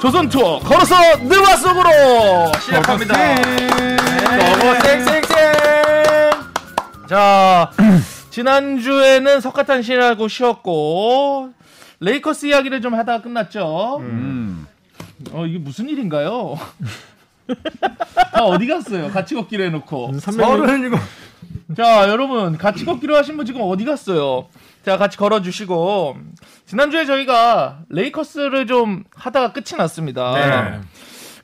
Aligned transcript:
조선 0.00 0.28
투어 0.28 0.58
걸어서 0.60 0.94
느와 1.22 1.56
속으로 1.56 1.88
시작합니다. 2.60 3.14
너무 4.36 4.80
쌩쌩쌩. 4.80 5.26
자 7.08 7.70
지난주에는 8.30 9.40
석가탄 9.40 9.82
신이라고 9.82 10.28
쉬었고 10.28 11.50
레이커스 12.00 12.46
이야기를 12.46 12.80
좀 12.82 12.94
하다가 12.94 13.22
끝났죠. 13.22 13.98
음. 14.00 14.66
어 15.32 15.46
이게 15.46 15.58
무슨 15.58 15.88
일인가요? 15.88 16.58
다 18.32 18.44
어디 18.44 18.66
갔어요? 18.66 19.08
같이 19.10 19.34
걷기로 19.34 19.64
해놓고. 19.64 20.12
서른이고 20.20 20.98
자, 21.76 22.08
여러분 22.08 22.56
같이 22.58 22.84
걷기로 22.84 23.16
하신 23.16 23.36
분 23.36 23.46
지금 23.46 23.62
어디 23.62 23.84
갔어요? 23.84 24.46
자, 24.86 24.96
같이 24.96 25.18
걸어주시고 25.18 26.16
지난주에 26.66 27.06
저희가 27.06 27.80
레이커스를 27.88 28.68
좀 28.68 29.02
하다가 29.16 29.52
끝이 29.52 29.76
났습니다. 29.76 30.32
네. 30.32 30.78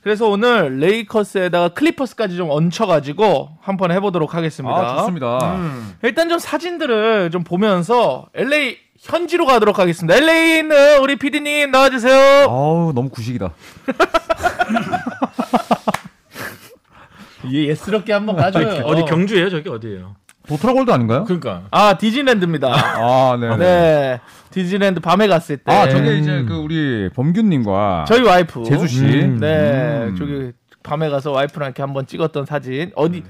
그래서 0.01 0.29
오늘 0.29 0.79
레이커스에다가 0.79 1.67
클리퍼스까지 1.69 2.37
좀 2.37 2.49
얹혀가지고 2.49 3.49
한 3.61 3.75
번 3.75 3.91
해보도록 3.91 4.33
하겠습니다. 4.33 4.73
아 4.77 4.97
좋습니다. 4.99 5.55
음. 5.57 5.95
일단 6.03 6.29
좀 6.29 6.39
사진들을 6.39 7.31
좀 7.31 7.43
보면서 7.43 8.27
LA 8.33 8.77
현지로 9.01 9.45
가도록 9.45 9.77
하겠습니다. 9.77 10.15
LA 10.15 10.59
있는 10.59 10.99
우리 11.01 11.17
PD님 11.17 11.69
나와주세요. 11.71 12.47
아우 12.49 12.93
너무 12.95 13.09
구식이다. 13.09 13.51
예, 17.51 17.65
예스럽게 17.67 18.13
한번 18.13 18.37
가줘요. 18.37 18.85
어디 18.85 19.03
경주예요? 19.03 19.49
저기 19.49 19.67
어디예요? 19.67 20.15
도트라골드 20.47 20.91
아닌가요? 20.91 21.23
그러니까 21.23 21.63
아 21.71 21.97
디즈니랜드입니다. 21.97 22.67
아 22.73 23.37
네. 23.39 23.57
네, 23.57 24.19
디즈니랜드 24.51 24.99
밤에 24.99 25.27
갔을 25.27 25.57
때. 25.57 25.71
아 25.71 25.87
저게 25.87 26.17
이제 26.17 26.43
그 26.43 26.55
우리 26.55 27.09
범균님과 27.15 28.05
저희 28.07 28.21
와이프 28.23 28.63
제수 28.65 28.87
씨. 28.87 29.03
음. 29.05 29.39
네, 29.39 30.07
음. 30.07 30.15
저기 30.17 30.51
밤에 30.83 31.09
가서 31.09 31.31
와이프랑 31.31 31.67
이렇게 31.67 31.81
한번 31.81 32.05
찍었던 32.05 32.45
사진. 32.45 32.91
어디 32.95 33.23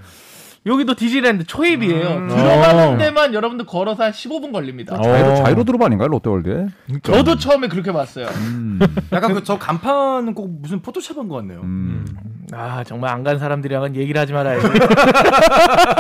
여기도 0.66 0.96
디즈니랜드 0.96 1.46
초입이에요. 1.46 2.08
음. 2.10 2.28
들어가는 2.30 2.88
어. 2.94 2.98
데만 2.98 3.34
여러분들 3.34 3.66
걸어서 3.66 4.04
한 4.04 4.12
15분 4.12 4.54
걸립니다. 4.54 4.96
자이로 5.02 5.32
어. 5.32 5.36
자이로 5.36 5.64
드롭 5.66 5.82
아닌가요 5.82 6.08
롯데월드에? 6.08 6.68
저도 7.04 7.36
처음에 7.38 7.68
그렇게 7.68 7.92
봤어요. 7.92 8.28
음. 8.28 8.80
약간 9.12 9.34
그 9.34 9.44
저 9.44 9.58
간판은 9.60 10.34
꼭 10.34 10.50
무슨 10.62 10.82
포토샵 10.82 11.18
한 11.18 11.28
것 11.28 11.36
같네요. 11.38 11.60
음. 11.64 12.06
아 12.54 12.84
정말 12.86 13.12
안 13.12 13.24
간 13.24 13.40
사람들이랑은 13.40 13.96
얘기를 13.98 14.20
하지 14.22 14.32
말아야지. 14.32 14.68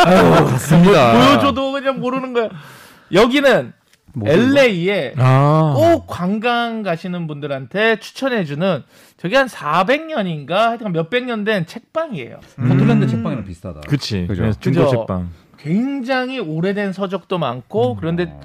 맞습니다. 0.06 1.12
보여줘도 1.20 1.72
그냥 1.74 2.00
모르는 2.00 2.34
거야. 2.34 2.50
여기는 3.12 3.74
LA에 4.24 5.14
아 5.18 5.74
꼭 5.76 6.06
관광 6.08 6.84
가시는 6.84 7.26
분들한테 7.28 8.00
추천해주는 8.00 8.84
저기 9.18 9.36
한 9.36 9.48
400년인가 9.48 10.52
하여튼 10.52 10.92
몇백 10.92 11.26
년 11.26 11.44
된 11.44 11.66
책방이에요. 11.66 12.40
포틀랜드 12.56 13.08
책방이랑 13.08 13.44
비슷하다. 13.46 13.82
그치 13.88 14.26
그죠? 14.28 14.44
네, 14.46 14.52
중고 14.60 14.86
그죠? 14.86 14.90
책방 14.98 15.30
굉장히 15.58 16.40
오래된 16.40 16.94
서적도 16.94 17.38
많고 17.38 17.96
그런데 17.96 18.38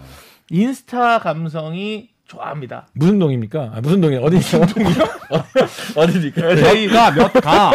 인스타 0.51 1.19
감성이 1.19 2.11
좋아합니다. 2.27 2.87
무슨 2.93 3.19
동입니까? 3.19 3.73
아, 3.75 3.81
무슨 3.83 4.01
동이 4.01 4.17
어디 4.17 4.37
무슨 4.37 4.61
동이요? 4.67 4.95
어디니까? 5.97 6.47
LA가 6.47 7.11
몇 7.17 7.33
가? 7.35 7.73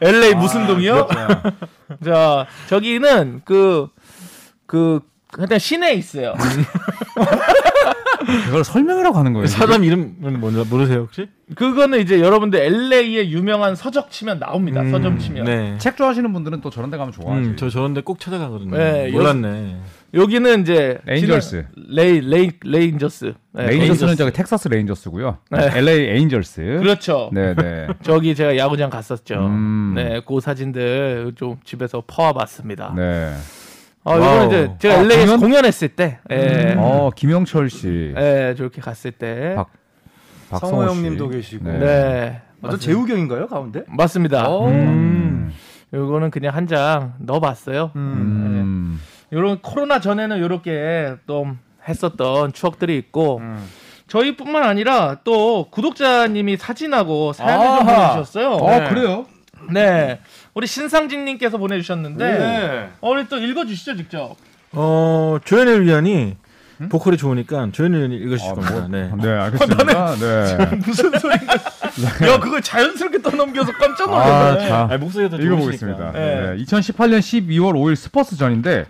LA 0.00 0.34
무슨 0.34 0.66
동이요? 0.66 1.08
자 2.04 2.46
저기는 2.68 3.42
그 3.44 3.88
그 4.66 5.00
하여튼 5.36 5.58
시내에 5.58 5.94
있어요. 5.94 6.32
그걸 8.46 8.64
설명이라고 8.64 9.16
하는 9.18 9.32
거예요. 9.34 9.46
사람 9.46 9.84
이름은 9.84 10.40
뭔지 10.40 10.64
모르세요 10.70 11.00
혹시? 11.00 11.28
그거는 11.54 12.00
이제 12.00 12.20
여러분들 12.20 12.58
LA의 12.58 13.30
유명한 13.30 13.74
서점 13.74 14.10
치면 14.10 14.38
나옵니다. 14.38 14.82
서점 14.90 15.18
치면. 15.18 15.44
네. 15.44 15.76
책 15.78 15.96
좋아하시는 15.96 16.32
분들은 16.32 16.60
또 16.62 16.70
저런 16.70 16.90
데 16.90 16.96
가면 16.96 17.12
좋아하지. 17.12 17.48
음, 17.50 17.56
저 17.56 17.68
저런 17.68 17.92
데 17.92 18.00
꼭 18.00 18.18
찾아가거든요. 18.20 18.76
네, 18.76 19.10
몰랐네. 19.10 19.76
여 20.14 20.26
기는 20.26 20.62
이제 20.62 20.98
레인저스. 21.04 21.66
레이 21.88 22.20
레이 22.20 22.50
레인저스. 22.62 23.34
네, 23.52 23.66
레인저스는 23.66 24.16
저기 24.16 24.32
텍사스 24.32 24.68
레인저스고요. 24.68 25.38
네. 25.50 25.70
LA 25.78 26.08
에인절스. 26.16 26.78
그렇죠. 26.80 27.30
네, 27.32 27.54
네. 27.54 27.88
저기 28.02 28.34
제가 28.34 28.56
야구장 28.56 28.88
갔었죠. 28.90 29.34
음. 29.34 29.92
네, 29.96 30.20
그 30.26 30.40
사진들 30.40 31.32
좀 31.36 31.56
집에서 31.64 32.02
퍼와 32.06 32.32
봤습니다. 32.32 32.92
네. 32.96 33.34
어, 34.04 34.16
이거는. 34.16 34.46
이제 34.46 34.70
제가 34.80 34.94
아, 34.94 34.98
LA에서 34.98 35.24
공연? 35.36 35.40
공연했을 35.40 35.88
때, 35.88 36.18
예, 36.30 36.74
어, 36.76 37.10
김영철 37.16 37.70
씨, 37.70 38.12
예, 38.16 38.54
저렇게 38.56 38.80
갔을 38.80 39.12
때, 39.12 39.54
박- 39.56 39.70
박성호. 40.50 40.84
형님도 40.84 41.28
계시고. 41.30 41.64
네. 41.66 41.78
네, 41.78 42.42
맞아 42.60 42.76
재우경인가요 42.76 43.46
가운데? 43.48 43.82
맞습니다. 43.88 44.48
어. 44.48 44.68
음. 44.68 45.52
요거는 45.92 46.30
그냥 46.30 46.54
한 46.54 46.66
장 46.66 47.14
넣어봤어요. 47.18 47.92
음. 47.96 49.00
요런 49.32 49.60
코로나 49.62 50.00
전에는 50.00 50.38
요렇게 50.40 51.16
좀 51.26 51.58
했었던 51.88 52.52
추억들이 52.52 52.96
있고 52.98 53.38
음. 53.38 53.64
저희뿐만 54.08 54.64
아니라 54.64 55.16
또 55.24 55.68
구독자님이 55.70 56.56
사진하고 56.56 57.32
사연을 57.32 57.78
좀 57.78 57.88
아하. 57.88 58.08
보내주셨어요. 58.12 58.50
어, 58.52 58.88
그래요? 58.88 59.26
네, 59.72 60.20
우리 60.54 60.66
신상진님께서 60.66 61.58
보내주셨는데 61.58 62.38
네. 62.38 62.88
어, 63.00 63.10
우리 63.10 63.28
또 63.28 63.38
읽어주시죠 63.38 63.96
직접. 63.96 64.36
어 64.72 65.38
조현일 65.44 65.82
위원이 65.82 66.36
보컬이 66.88 67.16
좋으니까 67.16 67.68
조현일 67.72 67.98
위원이 67.98 68.16
읽으실 68.16 68.50
아, 68.50 68.54
겁니다. 68.54 68.74
뭐, 68.80 68.88
네. 68.88 69.10
네, 69.20 69.28
알겠습니다. 69.28 70.14
네. 70.16 70.76
무슨 70.86 71.10
소리인가? 71.18 71.54
야 71.54 72.38
그걸 72.40 72.62
자연스럽게 72.62 73.22
떠넘겨서 73.22 73.72
깜짝 73.72 74.12
아, 74.12 74.52
놀랐네. 74.52 74.70
아니, 74.70 74.98
목소리가 74.98 75.36
더 75.36 75.42
읽어보겠습니다. 75.42 76.12
좋으시니까. 76.12 76.18
네. 76.18 76.54
네. 76.56 76.64
2018년 76.64 77.18
12월 77.18 77.74
5일 77.74 77.96
스퍼스전인데 77.96 78.86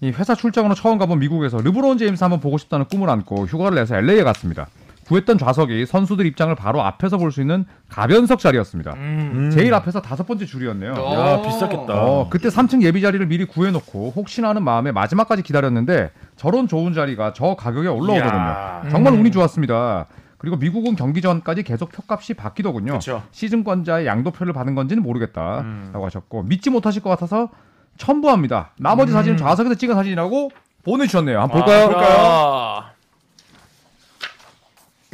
이 0.00 0.10
회사 0.10 0.34
출장으로 0.34 0.74
처음 0.74 0.98
가본 0.98 1.20
미국에서 1.20 1.58
르브론 1.58 1.98
제임스 1.98 2.22
한번 2.22 2.40
보고 2.40 2.58
싶다는 2.58 2.86
꿈을 2.86 3.08
안고 3.10 3.46
휴가를 3.46 3.76
내서 3.76 3.96
LA에 3.96 4.22
갔습니다. 4.24 4.68
구했던 5.06 5.38
좌석이 5.38 5.86
선수들 5.86 6.26
입장을 6.26 6.54
바로 6.56 6.82
앞에서 6.82 7.16
볼 7.18 7.30
수 7.30 7.40
있는 7.40 7.64
가변석 7.88 8.38
자리였습니다. 8.40 8.94
음. 8.94 9.50
제일 9.52 9.72
앞에서 9.74 10.00
다섯 10.02 10.26
번째 10.26 10.46
줄이었네요. 10.46 10.92
야 10.94 11.42
비쌌겠다. 11.42 11.94
어, 11.94 12.28
그때 12.30 12.48
3층 12.48 12.82
예비 12.82 13.00
자리를 13.00 13.24
미리 13.26 13.44
구해놓고 13.44 14.12
혹시나 14.16 14.48
하는 14.48 14.62
마음에 14.64 14.90
마지막까지 14.92 15.42
기다렸는데 15.42 16.10
저런 16.36 16.66
좋은 16.68 16.92
자리가 16.92 17.32
저 17.34 17.54
가격에 17.56 17.88
올라오거든요. 17.88 18.18
이야. 18.34 18.82
정말 18.90 19.12
음. 19.12 19.20
운이 19.20 19.30
좋았습니다. 19.30 20.06
그리고 20.38 20.56
미국은 20.56 20.96
경기 20.96 21.22
전까지 21.22 21.62
계속 21.62 21.90
표값이 21.92 22.34
바뀌더군요. 22.34 22.92
그렇죠. 22.92 23.22
시즌권자의 23.30 24.06
양도표를 24.06 24.52
받은 24.52 24.74
건지는 24.74 25.02
모르겠다라고 25.02 25.62
음. 25.64 26.00
하셨고 26.04 26.42
믿지 26.44 26.70
못하실 26.70 27.02
것 27.02 27.10
같아서 27.10 27.48
첨부합니다. 27.96 28.70
나머지 28.78 29.12
사진은 29.12 29.36
좌석에서 29.38 29.74
찍은 29.76 29.94
사진이라고 29.94 30.50
보내주셨네요. 30.84 31.40
한번 31.40 31.60
볼까요? 31.64 31.86
볼까요? 31.88 32.84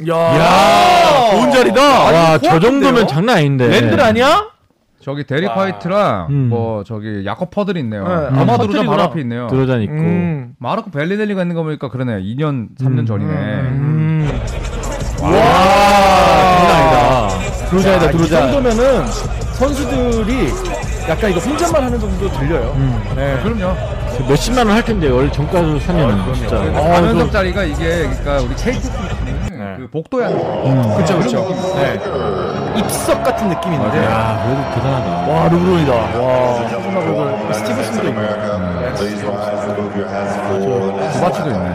야, 0.09 0.15
야, 0.15 1.31
좋은 1.31 1.51
자리다. 1.51 1.81
와, 1.81 2.37
저? 2.37 2.59
정도면 2.59 3.07
장난 3.07 3.37
아닌데. 3.37 3.67
랜들 3.67 3.99
아니야? 4.01 4.47
저기 5.01 5.23
와. 5.47 5.55
화이트랑 5.55 6.27
음. 6.29 6.47
뭐 6.49 6.83
저기 6.85 7.25
야코 7.25 7.47
퍼들 7.49 7.75
있네요. 7.77 8.07
네. 8.07 8.13
아마 8.39 8.55
음. 8.55 8.59
드로자 8.61 8.83
바로. 8.89 9.01
앞에 9.03 9.19
있네요. 9.21 9.47
드로잔 9.47 9.81
있고. 9.81 9.93
음. 9.93 10.53
마르코 10.59 10.91
벨리델리가 10.91 11.41
있는 11.41 11.55
거 11.55 11.63
보니까 11.63 11.89
그러네. 11.89 12.21
2년, 12.21 12.69
3년 12.79 13.05
전이네. 13.05 13.31
음. 13.33 14.41
장난 15.19 15.41
아니다. 16.69 17.29
드로자이다, 17.69 18.05
이 18.05 18.11
드로자. 18.11 18.39
정도면은 18.51 19.05
선수들이 19.53 20.49
약간 21.09 21.31
이거 21.31 21.39
혼잣말 21.41 21.83
하는 21.83 21.99
정도 21.99 22.29
들려요. 22.31 22.73
네. 23.15 23.39
그럼요. 23.43 23.75
그 24.17 24.23
몇십만 24.29 24.67
원 24.67 24.75
할 24.75 24.85
텐데 24.85 25.09
원래 25.09 25.29
정가로 25.31 25.79
사면 25.79 26.33
진짜. 26.35 26.55
아, 26.57 26.71
가면석 26.71 27.27
저- 27.27 27.31
자리가 27.31 27.63
이게 27.63 28.07
그러니까 28.07 28.37
우리 28.41 28.55
KT 28.55 28.89
그 29.83 29.89
복도에 29.89 30.23
하는 30.23 30.37
거. 30.81 30.95
그렇죠, 30.95 31.17
그렇죠. 31.17 31.75
네. 31.75 31.99
입석 32.79 33.21
같은 33.23 33.49
느낌인데. 33.49 34.05
야, 34.05 34.41
그래도 34.45 34.63
대단하다. 34.75 35.27
와, 35.31 35.49
르브론이다. 35.49 35.93
와. 35.93 36.69
조금하고 36.69 37.53
스티브슨도 37.53 38.07
있고. 38.07 38.21
두바치도 41.13 41.49
있네. 41.49 41.67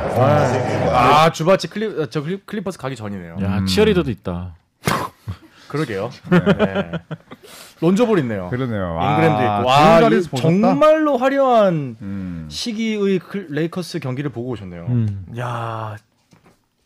아 0.91 1.31
주바치 1.31 1.69
클리 1.69 2.07
저 2.11 2.23
클리, 2.23 2.41
클리 2.47 2.63
퍼스 2.63 2.79
가기 2.79 2.97
전이네요. 2.97 3.37
야, 3.43 3.65
치어리더도 3.67 4.11
있다. 4.11 4.55
그러게요. 5.69 6.09
네. 6.31 6.93
론조볼 7.83 8.19
있네요. 8.21 8.49
그러네요. 8.49 8.99
잉그램도 9.03 9.39
아, 9.39 9.59
있고. 10.01 10.37
좋은 10.41 10.63
와, 10.63 10.71
이? 10.71 10.71
정말로 10.73 11.19
화려한 11.19 11.97
음. 12.01 12.47
시기의 12.51 13.19
클- 13.19 13.49
레이커스 13.51 13.99
경기를 14.01 14.31
보고 14.31 14.51
오셨네요. 14.53 14.87
음. 14.89 15.27
야. 15.39 15.97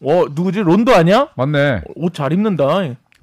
어, 0.04 0.25
누구지? 0.34 0.60
론도 0.60 0.94
아니야? 0.94 1.28
맞네. 1.37 1.82
옷 1.96 2.14
잘 2.14 2.32
입는다. 2.32 2.66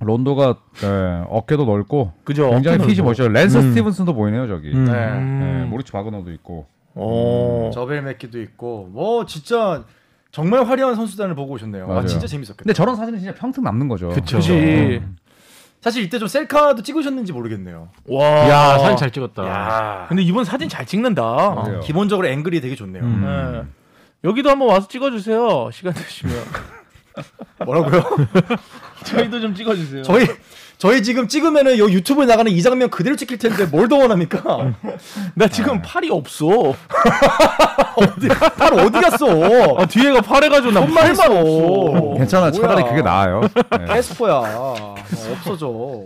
론도가 0.02 0.56
네, 0.82 1.24
어깨도 1.30 1.66
넓고 1.66 2.14
그죠? 2.24 2.50
굉장히 2.52 2.78
넓고. 2.78 3.04
멋져요. 3.04 3.28
랜서 3.28 3.60
음. 3.60 3.70
스티븐슨도 3.72 4.14
보이네요 4.14 4.48
저기. 4.48 4.72
음. 4.74 4.86
네. 4.86 4.92
네, 4.94 4.98
음. 5.18 5.68
모리츠 5.70 5.92
바그너도 5.92 6.32
있고. 6.32 6.68
어. 6.96 7.70
저벨 7.74 8.02
맥기도 8.04 8.42
있고 8.42 8.90
뭐 8.92 9.26
진짜 9.26 9.84
정말 10.32 10.64
화려한 10.66 10.96
선수단을 10.96 11.36
보고 11.36 11.54
오셨네요. 11.54 11.84
아 11.84 11.88
맞아요. 11.88 12.06
진짜 12.08 12.28
재밌었겠다. 12.28 12.64
근데 12.64 12.74
저런 12.74 12.96
사진은 12.96 13.20
진짜 13.20 13.36
평생 13.36 13.64
남는 13.64 13.88
거죠. 13.90 14.10
그쵸. 14.10 14.38
그지. 14.38 15.02
사실 15.82 16.04
이때 16.04 16.18
좀 16.20 16.28
셀카도 16.28 16.82
찍으셨는지 16.84 17.32
모르겠네요. 17.34 17.90
와. 18.08 18.26
야 18.50 18.78
사진 18.80 18.98
잘 18.98 19.12
찍었다. 19.12 19.46
야. 19.48 20.06
근데 20.10 20.24
이번 20.24 20.44
사진 20.46 20.68
잘 20.70 20.86
찍는다. 20.86 21.64
그래요. 21.64 21.80
기본적으로 21.82 22.28
앵글이 22.28 22.60
되게 22.62 22.76
좋네요. 22.76 23.04
음. 23.04 23.74
네. 24.22 24.30
여기도 24.30 24.50
한번 24.50 24.70
와서 24.70 24.88
찍어주세요. 24.88 25.70
시간 25.74 25.94
되시면. 25.94 26.36
뭐라고요? 27.66 28.04
저희도 29.06 29.42
좀 29.42 29.56
찍어주세요. 29.56 30.04
저희 30.04 30.26
저희 30.78 31.04
지금 31.04 31.28
찍으면은 31.28 31.78
요 31.78 31.90
유튜브에 31.90 32.26
나가는 32.26 32.50
이 32.52 32.62
장면 32.62 32.90
그대로 32.90 33.16
찍힐 33.18 33.38
텐데 33.38 33.66
뭘 33.66 33.90
더 33.90 33.98
원합니까? 33.98 34.74
나 35.36 35.48
지금 35.48 35.82
팔이 35.82 36.10
없어. 36.10 36.74
팔 38.58 38.74
어디 38.80 38.92
갔어? 39.02 39.78
아, 39.78 39.86
뒤에가 39.86 40.22
팔해가지고 40.22 40.72
나 40.72 40.82
팔만. 40.82 41.10
없어. 41.10 42.14
괜찮아. 42.18 42.52
차라리. 42.52 42.84
그게 42.84 43.02
나아요. 43.02 43.42
네. 43.42 43.86
캐스퍼야. 43.94 44.34
어, 44.56 44.96
없어져. 45.32 46.06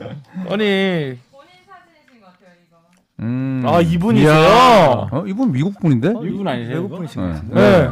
아니, 0.49 1.19
본인 1.29 1.51
사진이신 1.67 2.19
것 2.19 2.27
같아요 2.31 2.53
이거. 2.65 2.77
음. 3.23 3.63
아 3.65 3.79
이분이세요? 3.81 5.07
어, 5.11 5.23
이분 5.25 5.51
미국 5.51 5.79
분인데? 5.79 6.13
이분 6.23 6.47
아니세요? 6.47 6.75
외국? 6.81 6.95
분이신 6.97 7.21
네. 7.21 7.27
것 7.29 7.33
같은데. 7.35 7.61
네. 7.61 7.89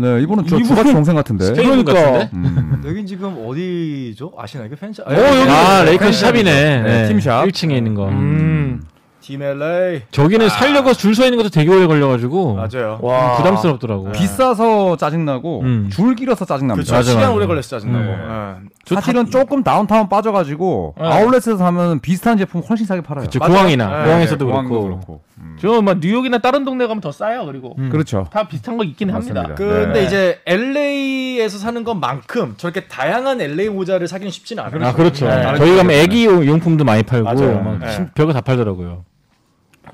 네, 0.00 0.22
이분은 0.22 0.46
저 0.46 0.56
이분- 0.56 0.68
주바치 0.68 0.92
동생 0.92 1.16
같은데. 1.16 1.52
그러니까. 1.54 1.92
같은데? 1.92 2.30
음. 2.34 2.82
여긴 2.86 3.04
지금 3.04 3.36
어디죠? 3.46 4.32
아시나요? 4.38 4.68
이게 4.68 4.76
팬샵. 4.76 5.08
어, 5.08 5.12
여기- 5.12 5.50
아 5.50 5.82
레이커스 5.84 6.20
샵이네. 6.20 6.82
네, 6.82 7.08
팀샵. 7.08 7.44
1층에 7.48 7.72
있는 7.76 7.94
거. 7.94 8.06
음. 8.08 8.82
팀 9.20 9.42
LA. 9.42 10.02
저기는 10.12 10.48
살려고 10.48 10.94
줄 10.94 11.14
서 11.14 11.24
있는 11.24 11.36
것도 11.36 11.50
되게 11.50 11.68
오래 11.70 11.86
걸려가지고 11.86 12.54
맞아요. 12.54 12.98
와. 13.02 13.36
부담스럽더라고. 13.36 14.12
비싸서 14.12 14.96
짜증나고 14.96 15.60
음. 15.62 15.88
줄 15.90 16.14
길어서 16.14 16.44
짜증납니다. 16.46 16.90
그렇죠. 16.92 17.10
시간. 17.10 17.32
오래 17.32 17.46
걸렸어 17.46 17.68
짜증나고. 17.78 18.04
네. 18.04 18.12
예. 18.12 18.68
사실은 18.94 19.30
조금 19.30 19.62
다운타운 19.62 20.08
빠져가지고 20.08 20.94
네. 20.98 21.06
아울렛에서 21.06 21.56
사면 21.56 22.00
비슷한 22.00 22.36
제품 22.38 22.62
훨씬 22.68 22.86
싸게 22.86 23.02
팔아요. 23.02 23.24
그쵸, 23.24 23.38
맞아요. 23.38 23.52
공항이나 23.52 23.86
네, 23.98 24.04
공항에서도 24.04 24.46
공항도 24.46 24.68
그렇고. 24.70 24.88
그렇고. 24.96 25.20
음. 25.38 25.56
저막 25.60 25.98
뉴욕이나 26.00 26.38
다른 26.38 26.64
동네 26.64 26.86
가면 26.86 27.00
더 27.00 27.12
싸요. 27.12 27.44
그리고 27.46 27.74
음. 27.78 27.90
그렇죠. 27.90 28.26
다 28.32 28.46
비슷한 28.48 28.76
거 28.76 28.84
있긴 28.84 29.08
맞습니다. 29.08 29.40
합니다. 29.42 29.54
근데 29.56 30.00
네. 30.00 30.06
이제 30.06 30.40
LA에서 30.46 31.58
사는 31.58 31.82
것만큼 31.84 32.54
저렇게 32.56 32.86
다양한 32.88 33.40
LA 33.40 33.68
모자를 33.68 34.08
사기는 34.08 34.30
쉽지는 34.30 34.62
않아요. 34.64 34.88
아 34.88 34.92
그렇죠. 34.92 35.26
네. 35.28 35.54
저희 35.56 35.76
가면 35.76 35.90
애기 35.96 36.24
용품도 36.26 36.84
많이 36.84 37.02
팔고 37.02 37.32
네. 37.34 37.90
신- 37.92 38.08
별거 38.14 38.32
다 38.32 38.40
팔더라고요. 38.40 39.04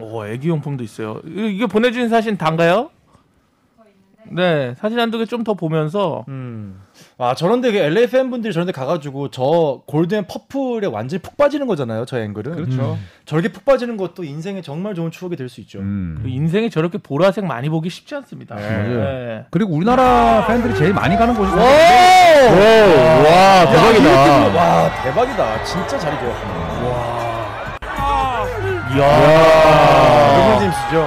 오, 0.00 0.26
애기 0.26 0.48
용품도 0.48 0.82
있어요. 0.82 1.20
이- 1.24 1.52
이게 1.54 1.66
보내주신 1.66 2.08
사진 2.08 2.36
단가요? 2.36 2.90
네, 4.30 4.74
사진 4.78 4.98
한두 4.98 5.18
개 5.18 5.26
좀 5.26 5.44
더 5.44 5.54
보면서 5.54 6.24
음. 6.28 6.80
아 7.18 7.34
저런데 7.34 7.70
그 7.72 7.78
LA 7.78 8.06
팬분들이 8.08 8.52
저런데 8.52 8.72
가가지고 8.72 9.30
저 9.30 9.82
골든 9.86 10.26
퍼플에 10.26 10.86
완전히 10.86 11.20
푹 11.22 11.36
빠지는 11.36 11.66
거잖아요. 11.66 12.04
저 12.06 12.18
앵글은. 12.18 12.54
그렇죠. 12.56 12.98
저렇게 13.26 13.50
푹 13.52 13.64
빠지는 13.64 13.96
것도 13.96 14.24
인생에 14.24 14.62
정말 14.62 14.94
좋은 14.94 15.10
추억이 15.10 15.36
될 15.36 15.48
수 15.48 15.60
있죠. 15.62 15.80
음. 15.80 16.20
그 16.22 16.28
인생에 16.28 16.68
저렇게 16.70 16.98
보라색 16.98 17.44
많이 17.44 17.68
보기 17.68 17.90
쉽지 17.90 18.14
않습니다. 18.16 18.54
네. 18.56 18.68
네. 18.88 19.44
그리고 19.50 19.74
우리나라 19.74 20.46
팬들이 20.46 20.74
제일 20.76 20.94
많이 20.94 21.16
가는 21.16 21.34
곳이 21.34 21.52
오! 21.52 21.56
와 21.58 21.64
대박이다. 23.70 24.10
와 24.54 25.02
대박이다. 25.02 25.64
진짜 25.64 25.98
자리 25.98 26.16
좋았구나. 26.18 26.54
이야, 28.96 30.36
르브론 30.36 30.58
제임스죠. 30.60 30.98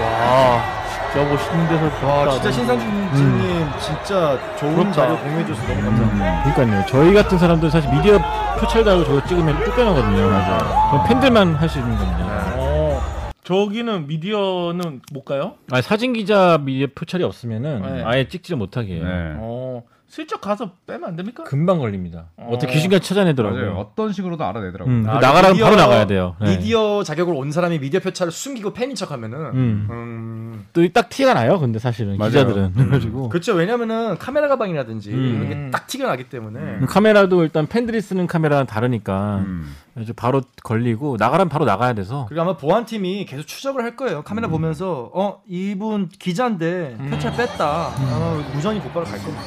와, 0.00 0.81
진짜 1.12 1.28
멋있는 1.28 1.68
데서 1.68 2.06
와. 2.06 2.30
진짜 2.30 2.50
신상진님 2.50 3.68
진짜 3.80 4.38
좋은 4.58 4.74
부럽다. 4.74 4.92
자료 4.92 5.18
공유해줘서 5.18 5.62
너무 5.66 5.82
감사합니다. 5.82 6.52
그러니까요. 6.54 6.84
저희 6.88 7.12
같은 7.14 7.38
사람들 7.38 7.70
사실 7.70 7.90
미디어 7.90 8.18
표철 8.58 8.84
달고 8.84 9.04
저거 9.04 9.24
찍으면 9.26 9.64
쫓겨나거든요. 9.64 10.26
맞아요. 10.30 11.04
팬들만 11.08 11.54
할 11.56 11.68
수 11.68 11.78
있는 11.80 11.96
건데. 11.96 12.24
어, 12.56 13.00
저기는 13.44 14.06
미디어는 14.06 15.00
못 15.12 15.24
가요? 15.24 15.54
아 15.70 15.82
사진 15.82 16.12
기자 16.14 16.58
미디어 16.62 16.86
표철이 16.94 17.22
없으면은 17.24 17.82
네. 17.82 18.02
아예 18.04 18.28
찍지를 18.28 18.56
못하게 18.56 18.94
해요. 18.94 19.04
네. 19.04 19.34
어, 19.38 19.82
슬쩍 20.12 20.42
가서 20.42 20.72
빼면 20.86 21.08
안 21.08 21.16
됩니까? 21.16 21.42
금방 21.44 21.78
걸립니다. 21.78 22.26
어. 22.36 22.50
어. 22.52 22.58
떻게 22.58 22.74
귀신같이 22.74 23.08
찾아내더라고요. 23.08 23.62
맞아요. 23.72 23.78
어떤 23.80 24.12
식으로도 24.12 24.44
알아내더라고요. 24.44 24.94
음, 24.94 25.08
아, 25.08 25.14
나가라면 25.20 25.56
미디어- 25.56 25.64
바로 25.64 25.76
나가야 25.76 26.06
돼요. 26.06 26.36
네. 26.38 26.50
미디어 26.58 27.02
자격으로 27.02 27.38
온 27.38 27.50
사람이 27.50 27.78
미디어 27.78 27.98
표차를 28.00 28.30
숨기고 28.30 28.74
팬인 28.74 28.94
척하면은 28.94 29.38
음. 29.54 29.88
음. 29.90 30.66
또딱 30.74 31.08
티가 31.08 31.32
나요. 31.32 31.58
근데 31.58 31.78
사실은 31.78 32.18
맞아요. 32.18 32.30
기자들은 32.30 32.74
그래가지고 32.74 33.30
그렇죠. 33.30 33.54
왜냐면은 33.54 34.18
카메라 34.18 34.48
가방이라든지 34.48 35.12
음. 35.12 35.34
이런 35.34 35.48
게 35.48 35.70
딱 35.72 35.86
티가 35.86 36.06
나기 36.06 36.24
때문에 36.28 36.60
음, 36.60 36.86
카메라도 36.86 37.42
일단 37.42 37.66
팬들이 37.66 38.02
쓰는 38.02 38.26
카메라랑 38.26 38.66
다르니까 38.66 39.38
음. 39.46 39.74
바로 40.14 40.42
걸리고 40.62 41.16
나가라면 41.18 41.48
바로 41.48 41.64
나가야 41.64 41.94
돼서 41.94 42.26
그리고 42.28 42.42
아마 42.42 42.58
보안팀이 42.58 43.24
계속 43.24 43.46
추적을 43.46 43.82
할 43.82 43.96
거예요. 43.96 44.20
카메라 44.20 44.48
보면서 44.48 45.10
어 45.14 45.40
이분 45.48 46.10
기자인데 46.10 46.98
표차 47.08 47.32
뺐다. 47.32 47.92
아마 47.96 48.42
무전이 48.54 48.80
곧바로 48.80 49.06
갈 49.06 49.18
겁니다. 49.18 49.42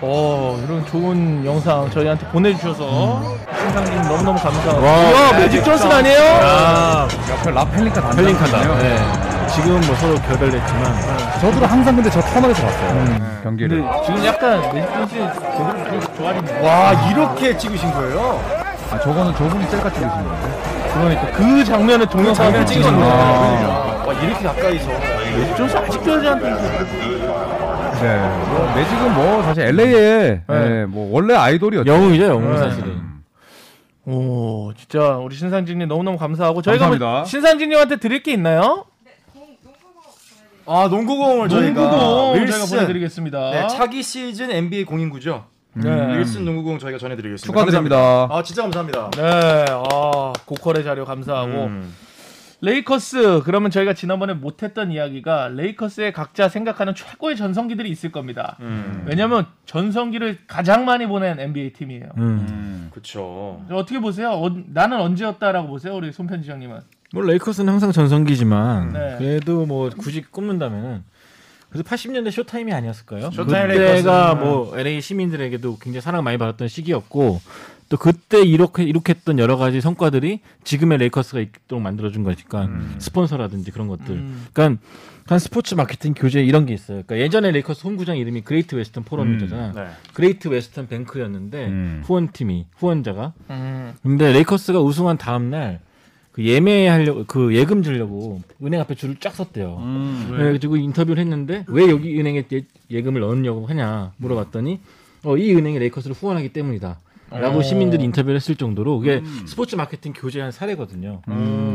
어, 0.00 0.60
이런 0.64 0.86
좋은 0.86 1.44
영상 1.44 1.90
저희한테 1.90 2.26
보내주셔서 2.28 3.20
신상님 3.58 4.02
너무너무 4.02 4.38
감사하고. 4.38 4.80
와, 4.86 4.92
우와, 4.96 5.32
매직 5.38 5.64
존슨 5.64 5.90
아니에요? 5.90 6.20
아, 6.40 7.08
옆에 7.30 7.50
라펠링카 7.50 8.00
단장. 8.00 8.16
펠링카다. 8.24 8.78
네. 8.78 8.98
지금 9.54 9.80
뭐 9.80 9.96
서로 9.96 10.14
결별했지만 10.14 10.94
저도 11.40 11.66
항상 11.66 11.96
근데 11.96 12.08
저 12.10 12.20
터널에서 12.20 12.62
봤어요. 12.62 12.88
근데 13.04 13.24
경기를. 13.42 13.84
지금 14.06 14.24
약간 14.24 14.60
매직 14.72 14.92
존슨 14.94 15.32
제대로 15.84 16.00
좋아지네. 16.16 16.68
와 16.68 16.92
이렇게 17.10 17.56
찍으신 17.56 17.92
거예요? 17.92 18.40
아, 18.92 18.98
저거는 19.00 19.34
저분이 19.34 19.64
셀카 19.66 19.90
찍으신 19.90 20.08
건데. 20.10 20.48
그러니까 20.94 21.26
그 21.32 21.64
장면을 21.64 22.06
동영상을 22.06 22.52
장면 22.52 22.66
찍으신. 22.66 22.94
거예요. 22.94 24.04
와 24.06 24.12
이렇게 24.14 24.44
가까이서 24.46 24.88
매직 25.36 25.56
존슨 25.56 25.78
아직도 25.78 26.12
여자한테 26.18 26.46
네. 28.00 28.18
뭐, 28.48 28.74
매직은 28.74 29.14
뭐 29.14 29.42
사실 29.42 29.64
LA에 29.64 30.40
네. 30.48 30.86
뭐 30.86 31.10
원래 31.12 31.34
아이돌이었죠. 31.34 31.90
영웅이죠, 31.92 32.24
영웅 32.24 32.52
네. 32.52 32.58
사실은. 32.58 32.88
음. 32.88 33.24
오, 34.06 34.72
진짜 34.76 35.16
우리 35.16 35.36
신상진님 35.36 35.88
너무너무 35.88 36.16
감사하고 36.16 36.62
저희가 36.62 36.86
뭐 36.88 36.96
감사합니다. 36.98 37.28
신상진님한테 37.28 37.96
드릴 37.96 38.22
게 38.22 38.32
있나요? 38.32 38.86
네. 39.04 39.10
아 40.66 40.88
농구공을 40.88 41.48
저희가 41.48 41.80
농구공 41.80 42.46
저희가 42.46 42.66
보내드리겠습니다. 42.66 43.50
네, 43.50 43.66
차기 43.68 44.02
시즌 44.02 44.50
NBA 44.50 44.84
공인구죠. 44.84 45.44
네. 45.74 46.18
윌슨 46.18 46.44
농구공 46.44 46.78
저희가 46.78 46.98
전해드리겠습니다. 46.98 47.46
축하드립니다. 47.46 47.96
감사합니다. 47.96 48.34
아 48.36 48.42
진짜 48.42 48.62
감사합니다. 48.62 49.10
네, 49.16 49.64
아, 49.68 50.32
고퀄의 50.46 50.84
자료 50.84 51.04
감사하고 51.04 51.64
음. 51.64 51.94
레이커스 52.60 53.42
그러면 53.44 53.70
저희가 53.70 53.94
지난번에 53.94 54.34
못했던 54.34 54.90
이야기가 54.90 55.48
레이커스의 55.54 56.12
각자 56.12 56.48
생각하는 56.48 56.94
최고의 56.94 57.36
전성기들이 57.36 57.88
있을 57.88 58.10
겁니다. 58.10 58.56
음. 58.60 59.04
왜냐하면 59.06 59.46
전성기를 59.66 60.38
가장 60.48 60.84
많이 60.84 61.06
보낸 61.06 61.38
NBA 61.38 61.72
팀이에요. 61.74 62.08
음. 62.16 62.46
음. 62.50 62.90
그쵸. 62.92 63.62
어떻게 63.70 64.00
보세요? 64.00 64.30
어, 64.30 64.50
나는 64.66 65.00
언제였다라고 65.00 65.68
보세요, 65.68 65.94
우리 65.94 66.10
손편집장님은? 66.12 66.80
뭐 67.14 67.22
레이커스는 67.22 67.72
항상 67.72 67.92
전성기지만 67.92 68.92
네. 68.92 69.14
그래도 69.18 69.64
뭐 69.64 69.88
굳이 69.90 70.22
꼽는다면은 70.22 71.04
그래도 71.70 71.88
80년대 71.88 72.30
쇼타임이 72.32 72.72
아니었을까요? 72.72 73.30
쇼타임 73.30 73.68
그때가 73.68 74.34
레이커스는- 74.34 74.38
뭐 74.40 74.78
LA 74.78 75.00
시민들에게도 75.00 75.78
굉장히 75.78 76.00
사랑 76.02 76.24
많이 76.24 76.38
받았던 76.38 76.66
시기였고 76.66 77.40
또 77.88 77.96
그때 77.96 78.42
이렇게 78.42 78.84
이룩했던 78.84 79.38
여러 79.38 79.56
가지 79.56 79.80
성과들이 79.80 80.40
지금의 80.64 80.98
레이커스가 80.98 81.40
있도록 81.40 81.82
만들어준 81.82 82.22
거니까 82.22 82.66
음. 82.66 82.96
스폰서라든지 82.98 83.70
그런 83.70 83.88
것들. 83.88 84.10
음. 84.10 84.46
그러니까 84.52 84.82
한 85.26 85.38
스포츠 85.38 85.74
마케팅 85.74 86.14
교재 86.14 86.42
이런 86.42 86.66
게 86.66 86.74
있어요. 86.74 87.02
그러니까 87.06 87.18
예전에 87.18 87.50
레이커스 87.50 87.86
홈구장 87.86 88.16
이름이 88.16 88.42
그레이트 88.42 88.74
웨스턴 88.74 89.04
포럼이잖아. 89.04 89.72
네. 89.72 89.86
그레이트 90.14 90.48
웨스턴 90.48 90.88
뱅크였는데 90.88 91.66
음. 91.66 92.02
후원팀이 92.04 92.66
후원자가 92.76 93.32
음. 93.50 93.92
근데 94.02 94.32
레이커스가 94.32 94.80
우승한 94.80 95.18
다음 95.18 95.50
날 95.50 95.80
그 96.38 96.44
예매하려고 96.44 97.24
그 97.26 97.52
예금 97.52 97.82
주려고 97.82 98.40
은행 98.62 98.80
앞에 98.80 98.94
줄을 98.94 99.16
쫙 99.18 99.34
섰대요. 99.34 99.76
음. 99.80 100.28
그래가지고 100.30 100.76
인터뷰를 100.76 101.20
했는데 101.20 101.64
왜 101.66 101.90
여기 101.90 102.16
은행에 102.16 102.44
예, 102.52 102.62
예금을 102.92 103.22
넣으려고 103.22 103.66
하냐 103.66 104.12
물어봤더니 104.18 104.78
어, 105.24 105.36
이 105.36 105.52
은행이 105.52 105.80
레이커스를 105.80 106.14
후원하기 106.14 106.50
때문이다. 106.50 107.00
라고 107.30 107.58
어. 107.58 107.62
시민들이 107.62 108.04
인터뷰를 108.04 108.36
했을 108.36 108.56
정도로 108.56 108.98
그게 108.98 109.22
스포츠 109.46 109.76
마케팅 109.76 110.12
교제한 110.12 110.50
사례거든요. 110.50 111.22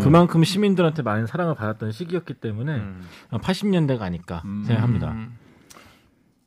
그만큼 0.01 0.43
시민들한테 0.43 1.01
많은 1.03 1.27
사랑을 1.27 1.55
받았던 1.55 1.91
시기였기 1.91 2.35
때문에 2.35 2.75
음. 2.75 3.07
80년대가 3.31 4.01
아닐까 4.01 4.41
생각합니다. 4.65 5.11
음. 5.11 5.37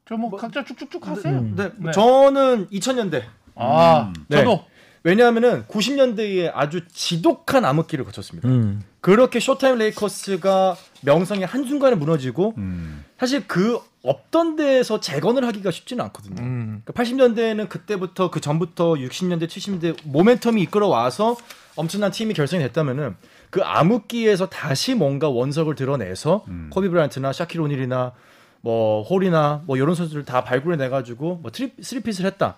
저뭐 0.06 0.30
각자 0.36 0.64
쭉쭉쭉 0.64 1.06
하세요. 1.08 1.38
음. 1.38 1.54
네, 1.56 1.70
네. 1.78 1.90
저는 1.90 2.68
2000년대. 2.68 3.24
아, 3.56 4.12
네. 4.28 4.38
저도 4.38 4.64
왜냐하면은 5.02 5.64
90년대에 5.66 6.50
아주 6.54 6.86
지독한 6.88 7.64
암흑기를 7.64 8.04
거쳤습니다. 8.04 8.48
음. 8.48 8.82
그렇게 9.00 9.40
Showtime 9.40 9.78
레이커스가 9.78 10.76
명성이 11.02 11.44
한순간에 11.44 11.96
무너지고 11.96 12.54
음. 12.58 13.04
사실 13.18 13.46
그 13.46 13.78
없던 14.06 14.56
데에서 14.56 15.00
재건을 15.00 15.46
하기가 15.46 15.70
쉽지는 15.70 16.04
않거든요. 16.06 16.42
음. 16.42 16.82
80년대에는 16.86 17.68
그때부터 17.68 18.30
그 18.30 18.40
전부터 18.40 18.94
60년대 18.94 19.46
70년대 19.46 19.96
모멘텀이 20.02 20.60
이끌어 20.62 20.88
와서 20.88 21.36
엄청난 21.76 22.10
팀이 22.10 22.34
결성이 22.34 22.62
됐다면은 22.62 23.16
그 23.50 23.62
암흑기에서 23.62 24.48
다시 24.48 24.94
뭔가 24.94 25.28
원석을 25.28 25.74
드러내서 25.74 26.44
음. 26.48 26.70
코비 26.72 26.88
브라이언트나 26.88 27.32
샤킬 27.32 27.60
오닐이나 27.60 28.12
뭐 28.60 29.02
호리나 29.02 29.62
뭐 29.66 29.76
이런 29.76 29.94
선수들 29.94 30.24
다 30.24 30.42
발굴해 30.42 30.88
가지고 30.88 31.36
뭐 31.36 31.50
three 31.50 31.72
three-peat을 31.80 32.26
했다. 32.26 32.56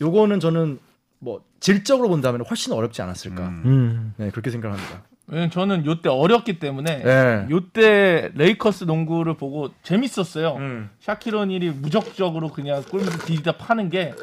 요거는 0.00 0.40
저는 0.40 0.78
뭐 1.18 1.42
질적으로 1.60 2.08
본다면 2.08 2.42
훨씬 2.48 2.72
어렵지 2.72 3.02
않았을까. 3.02 3.48
음. 3.48 4.14
네 4.16 4.30
그렇게 4.30 4.50
생각합니다. 4.50 5.02
저는 5.50 5.86
요때 5.86 6.08
어렸기 6.08 6.58
때문에 6.58 7.02
네. 7.02 7.46
요때 7.50 8.32
레이커스 8.34 8.84
농구를 8.84 9.34
보고 9.34 9.70
재밌었어요. 9.82 10.56
음. 10.56 10.90
샤키로닐이 11.00 11.70
무적적으로 11.70 12.48
그냥 12.48 12.82
골밑에 12.82 13.18
디디다 13.26 13.52
파는 13.52 13.90
게 13.90 14.14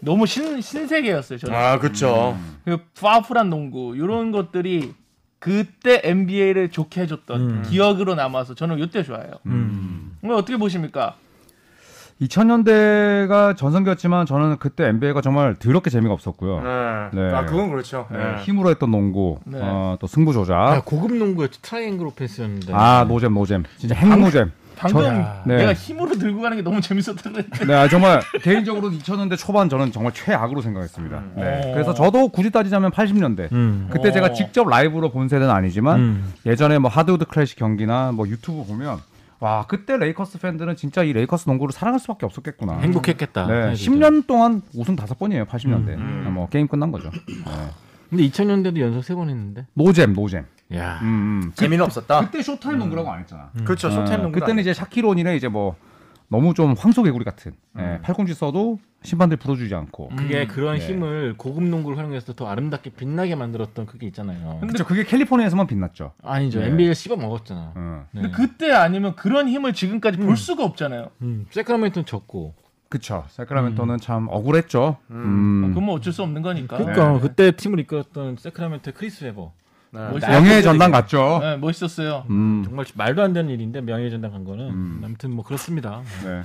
너무 0.00 0.26
신, 0.26 0.60
신세계였어요. 0.60 1.38
저는. 1.38 1.54
아 1.56 1.78
그렇죠. 1.78 2.36
그 2.64 2.78
파워풀한 3.00 3.48
농구 3.50 3.94
이런 3.96 4.32
것들이 4.32 4.94
그때 5.38 6.00
NBA를 6.04 6.70
좋게 6.70 7.02
해줬던 7.02 7.40
음. 7.40 7.62
기억으로 7.68 8.14
남아서 8.14 8.54
저는 8.54 8.78
요때 8.78 9.02
좋아해요. 9.02 9.32
음. 9.46 10.16
어떻게 10.24 10.56
보십니까? 10.56 11.16
2000년대가 12.20 13.56
전성기였지만 13.56 14.26
저는 14.26 14.56
그때 14.58 14.86
NBA가 14.88 15.20
정말 15.20 15.56
더럽게 15.58 15.90
재미가 15.90 16.12
없었고요. 16.12 16.60
네. 17.14 17.32
아 17.34 17.44
그건 17.46 17.70
그렇죠. 17.70 18.06
네, 18.10 18.36
힘으로 18.42 18.70
했던 18.70 18.90
농구, 18.90 19.38
네. 19.44 19.58
어, 19.60 19.96
또 20.00 20.06
승부 20.06 20.30
아, 20.30 20.34
조작. 20.34 20.82
고급 20.84 21.14
농구였지 21.14 21.62
triangle 21.62 22.06
offense였는데. 22.08 22.72
아, 22.74 23.04
노잼, 23.08 23.32
노잼. 23.34 23.64
진짜 23.78 23.94
핵노잼. 23.94 24.52
방금 24.76 25.02
저- 25.02 25.12
네. 25.44 25.58
내가 25.58 25.74
힘으로 25.74 26.14
들고 26.16 26.40
가는 26.40 26.56
게 26.56 26.62
너무 26.62 26.80
재밌었던 26.80 27.34
것 27.34 27.50
같아. 27.50 27.66
네, 27.66 27.74
아, 27.74 27.86
정말 27.86 28.22
개인적으로 28.42 28.88
2000년대 28.90 29.36
초반 29.36 29.68
저는 29.68 29.92
정말 29.92 30.14
최악으로 30.14 30.62
생각했습니다. 30.62 31.22
네. 31.36 31.42
어. 31.66 31.72
그래서 31.74 31.92
저도 31.92 32.28
굳이 32.28 32.50
따지자면 32.50 32.90
80년대. 32.90 33.52
음. 33.52 33.88
그때 33.90 34.08
어. 34.08 34.12
제가 34.12 34.32
직접 34.32 34.66
라이브로 34.66 35.10
본 35.10 35.28
세대는 35.28 35.52
아니지만 35.52 36.00
음. 36.00 36.32
예전에 36.46 36.78
뭐 36.78 36.90
Hardwood 36.90 37.26
Classic 37.26 37.58
경기나 37.58 38.12
뭐 38.12 38.26
유튜브 38.26 38.64
보면 38.66 38.98
와 39.40 39.64
그때 39.66 39.96
레이커스 39.96 40.38
팬들은 40.38 40.76
진짜 40.76 41.02
이 41.02 41.12
레이커스 41.14 41.48
농구를 41.48 41.72
사랑할 41.72 41.98
수밖에 41.98 42.26
없었겠구나. 42.26 42.78
행복했겠다. 42.80 43.46
네, 43.46 43.52
생각이 43.74 43.76
들죠. 43.78 43.92
10년 43.92 44.26
동안 44.26 44.62
우승 44.74 44.96
다섯 44.96 45.18
번이에요. 45.18 45.46
80년대. 45.46 45.88
음. 45.96 46.30
뭐 46.34 46.46
게임 46.48 46.68
끝난 46.68 46.92
거죠. 46.92 47.10
네. 47.26 47.70
근데 48.10 48.24
2000년대도 48.28 48.78
연속 48.80 49.02
세 49.02 49.14
번 49.14 49.30
했는데. 49.30 49.66
노잼, 49.74 50.12
노잼. 50.12 50.44
야. 50.74 50.98
음, 51.02 51.42
음. 51.46 51.52
재미는 51.54 51.84
없었다. 51.86 52.20
그때 52.20 52.42
Showtime 52.42 52.78
농구라고 52.78 53.10
안 53.10 53.20
했잖아. 53.20 53.50
그렇죠. 53.64 53.88
어, 53.88 53.90
Showtime 53.92 54.22
농구. 54.22 54.38
그때는 54.40 54.60
이제 54.60 54.74
샤킬 54.74 55.03
오닐이네 55.03 55.36
이제 55.36 55.48
뭐 55.48 55.74
너무 56.30 56.54
좀 56.54 56.74
황소개구리 56.78 57.24
같은 57.24 57.52
예, 57.78 57.98
팔꿈치 58.02 58.34
써도 58.34 58.78
심판들 59.02 59.36
불어주지 59.38 59.74
않고. 59.74 60.10
그게 60.16 60.46
그런 60.46 60.78
네. 60.78 60.86
힘을 60.86 61.34
고급 61.36 61.64
농구를 61.64 61.98
활용해서 61.98 62.34
더 62.34 62.46
아름답게 62.46 62.90
빛나게 62.90 63.34
만들었던 63.34 63.86
그게 63.86 64.06
있잖아요. 64.06 64.58
그렇죠. 64.60 64.84
그게 64.84 65.04
캘리포니아에서만 65.04 65.66
빛났죠. 65.66 66.12
아니죠. 66.22 66.60
네. 66.60 66.66
NBA를 66.66 66.94
씹어 66.94 67.16
먹었잖아. 67.16 67.72
어. 67.74 68.06
네. 68.12 68.22
근데 68.22 68.36
그때 68.36 68.70
아니면 68.70 69.16
그런 69.16 69.48
힘을 69.48 69.72
지금까지 69.72 70.18
볼 70.18 70.36
수가 70.36 70.64
없잖아요. 70.64 71.10
음, 71.22 71.46
새크라멘토는 71.50 72.06
졌고. 72.06 72.54
그쵸. 72.88 73.24
새크라멘토는 73.28 73.98
참 73.98 74.28
억울했죠. 74.30 74.98
음. 75.10 75.64
그건 75.68 75.84
뭐 75.84 75.96
어쩔 75.96 76.12
수 76.12 76.22
없는 76.22 76.42
거니까. 76.42 76.76
그러니까 76.76 77.12
네. 77.14 77.20
그때 77.20 77.50
팀을 77.52 77.80
이끌었던 77.80 78.36
새크라멘토의 78.38 78.94
크리스 78.94 79.24
웨버. 79.24 79.52
멋있었어요. 79.92 80.36
명예의 80.36 80.62
전당 80.62 80.90
갔죠. 80.90 81.40
네, 81.42 81.56
멋있었어요. 81.56 82.24
음. 82.30 82.62
정말 82.64 82.84
말도 82.94 83.22
안 83.22 83.32
되는 83.32 83.50
일인데 83.50 83.80
명예의 83.80 84.10
전당 84.10 84.30
간 84.32 84.44
거는 84.44 84.68
음. 84.68 85.00
아무튼 85.04 85.34
뭐 85.34 85.44
그렇습니다. 85.44 86.02
네. 86.24 86.42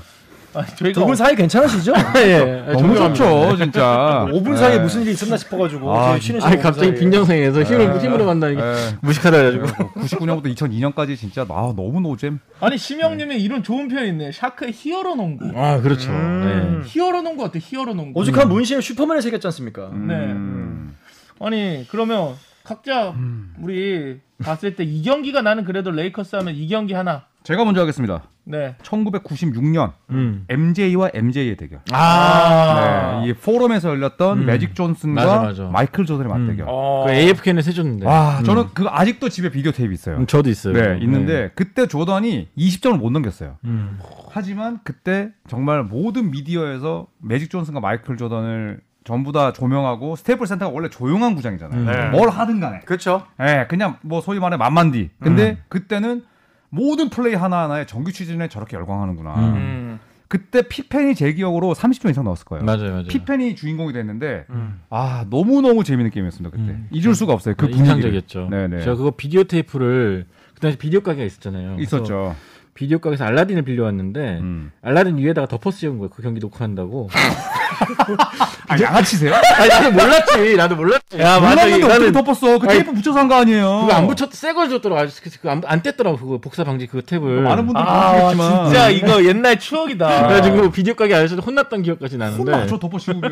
아, 0.55 0.65
저희가 0.65 1.01
두분 1.01 1.15
사이 1.17 1.35
괜찮으시죠? 1.35 1.91
예, 2.15 2.63
너무 2.71 2.95
좋죠, 2.95 3.57
진짜. 3.57 4.25
5분 4.29 4.55
사이에 4.55 4.77
네. 4.77 4.83
무슨 4.83 5.01
일이 5.01 5.11
있었나 5.11 5.35
싶어가지고 5.35 5.93
아, 5.93 6.17
쉬는 6.17 6.39
시간 6.39 6.59
갑자기 6.59 6.87
5분 6.87 6.91
사이에. 6.91 6.99
빈정 7.00 7.28
상해서 7.28 7.63
힘을 7.63 7.93
네. 7.93 7.99
힘으로 7.99 8.25
게 8.39 8.55
네. 8.55 8.73
무식하다 9.01 9.37
해가지고. 9.37 9.65
99년부터 9.99 10.55
2002년까지 10.55 11.17
진짜 11.17 11.41
아 11.49 11.73
너무 11.75 11.99
노잼. 11.99 12.39
아니 12.61 12.77
심영님의 12.77 13.43
이런 13.43 13.63
좋은 13.63 13.89
표현 13.89 14.07
있네. 14.07 14.31
샤크의 14.31 14.71
히어로 14.73 15.15
농구. 15.15 15.51
아 15.59 15.81
그렇죠. 15.81 16.09
음. 16.09 16.83
히어로 16.85 17.21
농구 17.21 17.43
어때? 17.43 17.59
히어로 17.61 17.93
농구. 17.93 18.21
오죽한 18.21 18.47
문신에 18.47 18.79
슈퍼맨을 18.79 19.21
새겼지 19.21 19.45
않습니까? 19.47 19.89
음. 19.89 20.95
아니 21.41 21.85
그러면 21.91 22.35
각자 22.65 23.13
우리 23.60 24.19
봤을 24.43 24.75
때 24.75 24.84
이 24.84 25.01
경기가 25.01 25.41
나는 25.41 25.63
그래도 25.63 25.91
레이커스 25.91 26.36
하면 26.38 26.55
이 26.55 26.67
경기 26.67 26.93
하나. 26.93 27.24
제가 27.43 27.63
먼저 27.63 27.79
하겠습니다. 27.81 28.24
네. 28.43 28.75
1996년 28.81 29.93
음. 30.10 30.45
MJ와 30.50 31.12
MJ의 31.13 31.57
대결. 31.57 31.79
아. 31.91 33.22
네, 33.24 33.29
이 33.29 33.34
포럼에서 33.34 33.89
열렸던 33.89 34.39
음. 34.39 34.45
매직 34.45 34.74
존슨과 34.75 35.25
맞아, 35.25 35.39
맞아. 35.41 35.63
마이클 35.65 36.05
조던의 36.05 36.27
맞대결. 36.31 36.65
어. 36.67 37.03
그 37.07 37.13
AFKN에서 37.13 37.62
해줬는데. 37.62 38.05
와, 38.05 38.41
저는 38.43 38.65
그 38.74 38.86
아직도 38.88 39.29
집에 39.29 39.50
비디오 39.51 39.72
테이프 39.72 39.93
있어요. 39.93 40.17
음, 40.17 40.25
저도 40.27 40.50
있어요. 40.50 40.74
네, 40.74 41.00
있는데 41.03 41.51
그때 41.55 41.88
조던이 41.88 42.50
20점을 42.57 42.98
못 42.98 43.12
넘겼어요. 43.12 43.57
음. 43.65 44.00
하지만 44.31 44.79
그때 44.84 45.29
정말 45.48 45.84
모든 45.84 46.31
미디어에서 46.31 47.07
매직 47.22 47.50
존슨과 47.51 47.79
마이클 47.79 48.17
조던을 48.17 48.81
전부 49.05 49.31
다 49.31 49.53
조명하고 49.53 50.15
스테이플스 50.17 50.48
센터가 50.47 50.71
원래 50.74 50.89
조용한 50.89 51.35
구장이잖아요. 51.35 51.79
음. 51.79 51.85
네. 51.85 52.09
뭘 52.09 52.29
하든 52.29 52.59
간에. 52.59 52.79
그렇죠. 52.79 53.24
예, 53.39 53.67
그냥 53.69 53.97
뭐 54.01 54.19
소위 54.19 54.39
말해 54.39 54.57
만만디. 54.57 55.12
근데 55.19 55.59
그때는 55.69 56.24
모든 56.69 57.09
플레이 57.09 57.35
하나하나에 57.35 57.85
정규 57.85 58.12
시즌에 58.12 58.50
저렇게 58.50 58.75
열광하는구나. 58.75 59.35
음. 59.35 59.43
음. 59.53 60.00
그때 60.27 60.63
피펜이 60.63 61.13
제 61.13 61.31
기억으로 61.33 61.75
30점 61.75 62.09
이상 62.09 62.24
넣었을 62.24 62.45
거예요. 62.45 62.65
맞아요, 62.65 62.89
맞아요. 62.89 63.03
피펜이 63.03 63.55
주인공이 63.55 63.93
됐는데 63.93 64.47
아 64.89 65.24
너무 65.29 65.62
너무 65.62 65.83
재밌는 65.83 66.09
게임이었습니다 66.09 66.50
그때 66.57 66.71
음. 66.71 66.88
잊을 66.91 67.13
수가 67.13 67.31
없어요 67.31 67.53
그 67.55 67.67
분위기 67.67 67.81
인상적이었죠. 67.81 68.47
네네 68.50 68.79
제가 68.81 68.95
그거 68.95 69.12
비디오 69.12 69.43
테이프를 69.43 70.25
그 70.55 70.59
당시 70.62 70.79
비디오 70.79 71.01
가게가 71.01 71.25
있었잖아요. 71.25 71.75
그래서 71.75 71.97
있었죠. 71.97 72.35
비디오 72.75 73.00
가게에서 73.00 73.24
알라딘을 73.24 73.62
빌려왔는데 73.63 74.39
음. 74.41 74.70
알라딘 74.82 75.17
위에다가 75.17 75.48
덮어 75.48 75.72
씌운 75.72 75.98
거예요. 75.98 76.10
그 76.10 76.22
경기 76.22 76.41
녹화한다고. 76.41 77.10
아 78.67 78.79
양아치세요? 78.82 79.34
아니 79.55 79.70
나도 79.70 79.91
몰랐지. 79.91 80.55
나도 80.58 80.75
몰랐지. 80.75 81.20
야 81.22 81.39
몰랐는데 81.39 81.86
어떻게 81.86 82.12
덮었어? 82.12 82.60
그 82.60 82.67
아니, 82.67 82.79
테이프 82.79 82.91
붙여서 82.94 83.17
한 83.20 83.29
거 83.29 83.36
아니에요? 83.36 83.82
그거 83.88 83.94
안 83.94 84.08
붙였 84.08 84.29
새걸 84.34 84.67
줬더라고. 84.70 85.00
아직 85.01 85.24
그거 85.39 85.51
안, 85.51 85.62
안 85.65 85.82
뗐더라고. 85.82 86.20
그거 86.20 86.38
복사 86.39 86.65
방지 86.65 86.86
그 86.88 87.00
탭을. 87.00 87.39
많은 87.44 87.65
분들이 87.65 87.82
아, 87.88 88.12
보시겠지만 88.12 88.65
진짜 88.65 88.89
이거 88.89 89.24
옛날 89.24 89.58
추억이다. 89.58 90.08
그래가지고 90.27 90.72
비디오 90.72 90.96
가게 90.96 91.15
아저씨도 91.15 91.41
혼났던 91.44 91.82
기억까지 91.82 92.17
나는데. 92.17 92.44
혼나 92.51 92.67
저 92.67 92.77
덮어 92.77 93.00
씌우면 93.00 93.32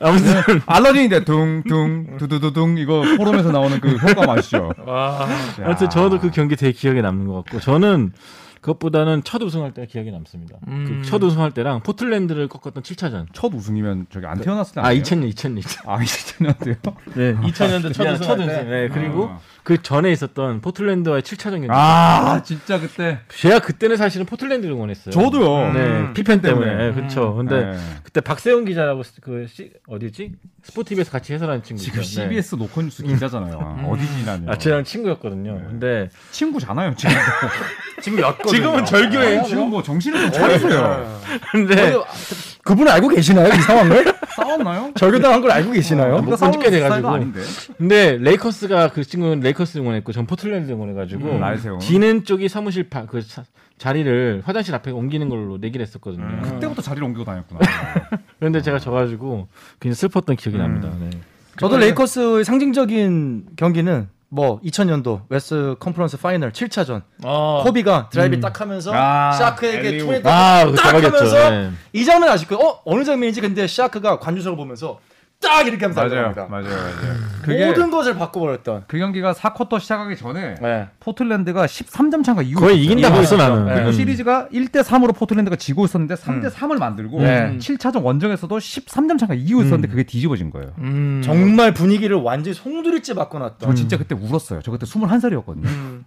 아무튼 0.00 0.40
알라딘인데 0.64 1.24
둥둥 1.24 2.16
두두두둥 2.16 2.78
이거 2.78 3.02
포럼에서 3.18 3.52
나오는 3.52 3.78
그 3.80 3.90
효과 3.96 4.24
맛이죠. 4.24 4.72
아무튼 5.62 5.90
저도 5.90 6.18
그 6.20 6.30
경기 6.30 6.56
되게 6.56 6.72
기억에 6.72 7.02
남는 7.02 7.26
것 7.26 7.34
같고 7.44 7.60
저는 7.60 8.12
그것보다는 8.62 9.22
첫 9.24 9.42
우승할 9.42 9.72
때가 9.74 9.86
기억에 9.86 10.10
남습니다. 10.10 10.56
음. 10.68 11.02
그첫 11.02 11.22
우승할 11.22 11.50
때랑 11.50 11.82
포틀랜드를 11.82 12.48
꺾었던 12.48 12.82
7차전. 12.82 13.26
첫 13.32 13.52
우승이면 13.52 14.06
저기 14.08 14.24
안 14.26 14.40
태어났을 14.40 14.76
때아 14.76 14.86
아니에요? 14.86 15.02
2000년 15.02 15.32
2000년. 15.34 15.88
아 15.88 15.98
2000년대요? 15.98 16.94
네. 17.14 17.34
2000년대 17.34 17.92
첫 17.92 18.02
미안, 18.04 18.14
우승. 18.14 18.26
첫 18.26 18.38
우승. 18.38 18.70
네, 18.70 18.88
그리고 18.88 19.30
그 19.64 19.80
전에 19.80 20.10
있었던 20.10 20.60
포틀랜드와의 20.60 21.22
7차전 21.22 21.50
경기. 21.52 21.68
아 21.70 22.42
진짜 22.44 22.80
그때 22.80 23.20
제가 23.28 23.60
그때는 23.60 23.96
사실은 23.96 24.26
포틀랜드를 24.26 24.74
응원했어요. 24.74 25.12
저도요. 25.12 25.72
네, 25.72 25.80
음, 25.80 26.12
피펜 26.14 26.40
때문에. 26.42 26.66
때문에. 26.66 26.86
네, 26.88 26.92
그렇죠. 26.94 27.34
근데 27.34 27.66
네. 27.66 27.78
그때 28.02 28.20
박세훈 28.20 28.64
기자라고 28.64 29.04
시- 29.04 29.20
그 29.20 29.46
시, 29.48 29.70
어디지? 29.86 30.32
스포티비에서 30.64 31.12
같이 31.12 31.32
해설하는 31.32 31.62
친구 31.62 31.80
지금 31.80 32.02
있죠. 32.02 32.20
네. 32.22 32.26
CBS 32.28 32.56
노컷뉴스 32.56 33.04
기자잖아요. 33.04 33.58
아, 33.60 33.86
어디 33.88 34.04
지나요? 34.06 34.40
아, 34.48 34.58
저랑 34.58 34.82
친구였거든요. 34.82 35.54
근데 35.68 36.08
친구잖아요 36.32 36.94
지금. 36.96 37.14
지금 38.02 38.18
지금은 38.48 38.84
절교예요. 38.84 39.44
지금 39.44 39.70
뭐 39.70 39.80
정신을 39.82 40.20
좀 40.22 40.32
차리세요. 40.32 41.20
근데 41.52 41.94
그분 42.62 42.88
알고 42.88 43.08
계시나요 43.08 43.48
이 43.48 43.56
상황을? 43.56 44.04
싸웠나요? 44.34 44.92
절교당한 44.94 45.40
걸 45.40 45.50
알고 45.50 45.72
계시나요? 45.72 46.22
못 46.22 46.36
본지 46.36 46.58
꽤 46.58 46.70
돼가지고. 46.70 47.08
아닌데. 47.08 47.40
근데 47.76 48.16
레이커스가 48.18 48.88
그 48.88 49.04
친구는 49.04 49.40
레이커스 49.40 49.78
응원했고 49.78 50.12
전 50.12 50.26
포틀랜드 50.26 50.70
응원해가지고 50.72 51.24
음. 51.28 51.78
지는 51.80 52.24
쪽이 52.24 52.48
사무실 52.48 52.88
바, 52.88 53.04
그 53.06 53.26
자, 53.26 53.44
자리를 53.78 54.42
화장실 54.44 54.74
앞에 54.74 54.90
옮기는 54.90 55.28
걸로 55.28 55.58
내기를 55.58 55.84
했었거든요. 55.84 56.24
음. 56.24 56.42
그때부터 56.42 56.82
자리를 56.82 57.04
옮기고 57.04 57.24
다녔구나. 57.24 57.60
그런데 58.38 58.62
제가 58.62 58.78
져가지고 58.78 59.48
굉장히 59.80 59.96
슬펐던 59.96 60.36
기억이 60.36 60.56
납니다. 60.58 60.90
네. 60.98 61.10
저도 61.58 61.76
레이커스의 61.76 62.44
상징적인 62.44 63.46
경기는 63.56 64.08
뭐 64.34 64.58
2000년도 64.62 65.24
West 65.28 65.76
Conference 65.78 66.16
Final 66.16 66.52
7차전 66.52 67.02
어. 67.22 67.60
코비가 67.66 68.08
드라이브 68.10 68.40
딱 68.40 68.58
하면서 68.62 68.90
아, 68.94 69.30
샤크에게 69.32 69.88
alley-oop. 69.88 70.06
투에 70.06 70.22
아, 70.24 70.64
딱. 70.74 70.94
하면서 70.94 71.50
네. 71.50 71.70
이 71.92 72.02
장면 72.02 72.30
아실까요? 72.30 72.58
어 72.66 72.80
어느 72.86 73.04
장면인지 73.04 73.42
근데 73.42 73.66
샤크가 73.66 74.18
관중석을 74.20 74.56
보면서 74.56 75.00
딱 75.42 75.66
이렇게 75.66 75.84
하면서 75.84 76.00
맞아요. 76.00 76.32
맞아요, 76.34 76.48
맞아요. 76.48 77.14
그게 77.42 77.66
모든 77.66 77.90
것을 77.90 78.14
바꿔버렸던. 78.16 78.84
그 78.86 78.98
경기가 78.98 79.32
4쿼터 79.32 79.80
시작하기 79.80 80.16
전에 80.16 80.54
네. 80.62 80.88
포틀랜드가 81.00 81.66
13점 81.66 82.24
차가 82.24 82.40
이후 82.40 82.60
거의 82.60 82.82
이긴다고 82.84 83.16
했어 83.16 83.36
나는. 83.36 83.66
네. 83.66 83.74
그리고 83.74 83.88
음. 83.88 83.92
시리즈가 83.92 84.48
1대 84.52 84.82
3으로 84.82 85.14
포틀랜드가 85.14 85.56
지고 85.56 85.84
있었는데 85.84 86.14
3대 86.14 86.50
3을 86.50 86.78
만들고 86.78 87.20
네. 87.20 87.58
7차전 87.58 88.02
원정에서도 88.04 88.56
13점 88.56 89.18
차가 89.18 89.34
이기고 89.34 89.62
있었는데 89.62 89.88
그게 89.88 90.04
뒤집어진 90.04 90.50
거예요. 90.50 90.72
음. 90.78 91.20
정말 91.24 91.74
분위기를 91.74 92.16
완전히 92.16 92.54
송두리째 92.54 93.14
바꿔놨던. 93.14 93.68
저 93.68 93.74
진짜 93.74 93.96
그때 93.96 94.14
울었어요. 94.14 94.60
저 94.62 94.70
그때 94.70 94.86
21살이었거든요. 94.86 96.02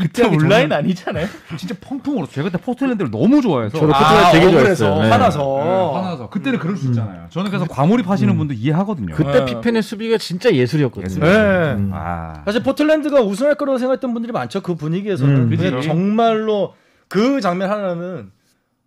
그때 0.00 0.24
어린 0.24 0.54
나이 0.54 0.72
아니잖아요. 0.72 1.26
진짜 1.56 1.74
펑펑 1.80 2.14
울었어요. 2.18 2.32
제가 2.32 2.50
그때 2.50 2.62
포틀랜드를 2.62 3.10
너무 3.10 3.40
좋아해서 3.40 3.78
저도 3.78 3.94
아, 3.94 3.98
포트가 3.98 4.30
되게 4.32 4.50
좋아했어요. 4.50 5.02
네. 5.02 5.08
화나서. 5.10 5.38
네, 5.38 5.98
화나서 5.98 6.30
그때는 6.30 6.58
그럴 6.58 6.76
수 6.76 6.86
있잖아요. 6.88 7.26
저는 7.30 7.50
그래서 7.50 7.66
과몰입 7.66 8.08
하시는 8.08 8.36
분도 8.36 8.54
이해하거든요. 8.54 9.14
그때 9.14 9.40
네. 9.40 9.44
피펜의 9.44 9.82
수비가 9.82 10.18
진짜 10.18 10.52
예술이었거든요. 10.52 11.24
네. 11.24 11.74
음. 11.74 11.90
아, 11.92 12.42
사실 12.44 12.62
포틀랜드가 12.62 13.20
우승할 13.20 13.54
거라고 13.54 13.78
생각했던 13.78 14.12
분들이 14.12 14.32
많죠. 14.32 14.60
그 14.62 14.74
분위기에서는. 14.74 15.34
음, 15.34 15.48
근데 15.50 15.70
그치. 15.70 15.86
정말로 15.88 16.74
그 17.08 17.40
장면 17.40 17.70
하나는 17.70 18.30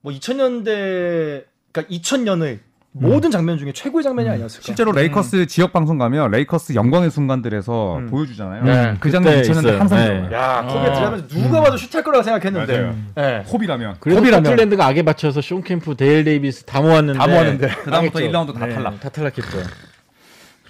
뭐 0.02 0.12
2000년대 0.14 1.46
그러니까 1.72 1.96
2000년의 1.96 2.60
모든 2.94 3.32
장면 3.32 3.58
중에 3.58 3.72
최고의 3.72 4.04
장면이 4.04 4.28
아니었을까. 4.30 4.64
실제로 4.66 4.92
레이커스 4.92 5.46
지역 5.46 5.72
방송 5.72 5.98
가면 5.98 6.30
레이커스 6.32 6.76
영광의 6.76 7.10
순간들에서 7.10 7.98
음. 8.00 8.08
보여주잖아요. 8.08 8.64
네, 8.66 8.96
그 9.00 9.10
장면 9.10 9.36
그때 9.36 9.50
2000년대 9.50 9.60
있어요. 9.60 9.80
항상 9.80 10.00
네. 10.30 10.36
야, 10.36 10.62
거기에 10.68 10.84
들어가면서 10.94 11.28
누가 11.30 11.62
봐도 11.62 11.78
슛할 11.78 12.04
거라고 12.04 12.22
생각했는데. 12.24 12.78
맞아요. 12.82 12.96
네. 13.16 13.44
코비라면 13.50 13.96
그래서 14.02 14.20
코비라면. 14.20 14.44
포틀랜드가 14.44 14.86
악에 14.88 15.04
받쳐서 15.04 15.40
숀 15.40 15.62
켐프, 15.62 15.96
데일 15.96 16.26
데이비스 16.26 16.66
다 16.66 16.82
모았는데 16.82 17.18
다 17.18 17.28
모았는데. 17.28 17.68
그다음부터 17.70 18.20
망했죠. 18.20 18.20
1라운드 18.20 18.60
다 18.60 18.66
네, 18.66 18.76
탈락. 18.76 19.00
다 19.00 19.10
탈락했죠. 19.10 19.58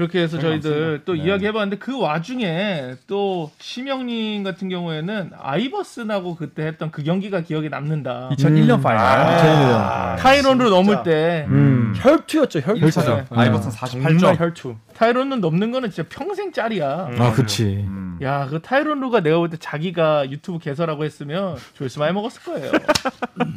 그렇게 0.02 0.20
해서 0.24 0.40
저희들 0.40 1.04
또 1.06 1.14
네. 1.14 1.20
이야기해봤는데 1.26 1.78
그 1.78 2.00
와중에 2.00 2.96
또 3.06 3.52
심영님 3.60 4.42
같은 4.44 4.68
경우에는 4.68 5.30
아이버슨하고 5.40 6.36
그때 6.38 6.64
했던 6.66 6.90
그 6.90 7.04
경기가 7.04 7.42
기억에 7.42 7.70
남는다. 7.70 8.30
2001년 8.34 8.80
음. 8.80 8.82
final. 8.82 9.06
아, 9.06 10.16
타이론 10.16 10.56
루 10.56 10.70
진짜. 10.70 10.76
넘을 10.76 11.04
때 11.04 11.46
음. 11.50 11.94
혈투였죠, 11.98 12.62
혈투. 12.62 12.82
혈차죠. 12.84 13.16
네. 13.16 13.26
아이버슨 13.30 13.70
정말 13.88 14.14
48점. 14.16 14.40
혈투. 14.40 14.76
타이론 14.96 15.29
루 15.29 15.40
넘는 15.40 15.72
거는 15.72 15.92
진짜 15.92 16.10
평생 16.10 16.52
짤이야. 16.52 17.10
아, 17.20 17.32
그치. 17.34 17.64
음. 17.88 18.18
야, 18.24 18.48
그 18.50 18.60
타이론 18.62 18.98
루가 18.98 19.22
내가 19.22 19.38
볼 19.38 19.50
때 19.52 19.58
자기가 19.60 20.30
유튜브 20.32 20.58
개설하고 20.60 21.04
했으면 21.06 21.58
조회수 21.74 22.00
많이 22.00 22.14
먹었을 22.14 22.42
거예요. 22.44 22.72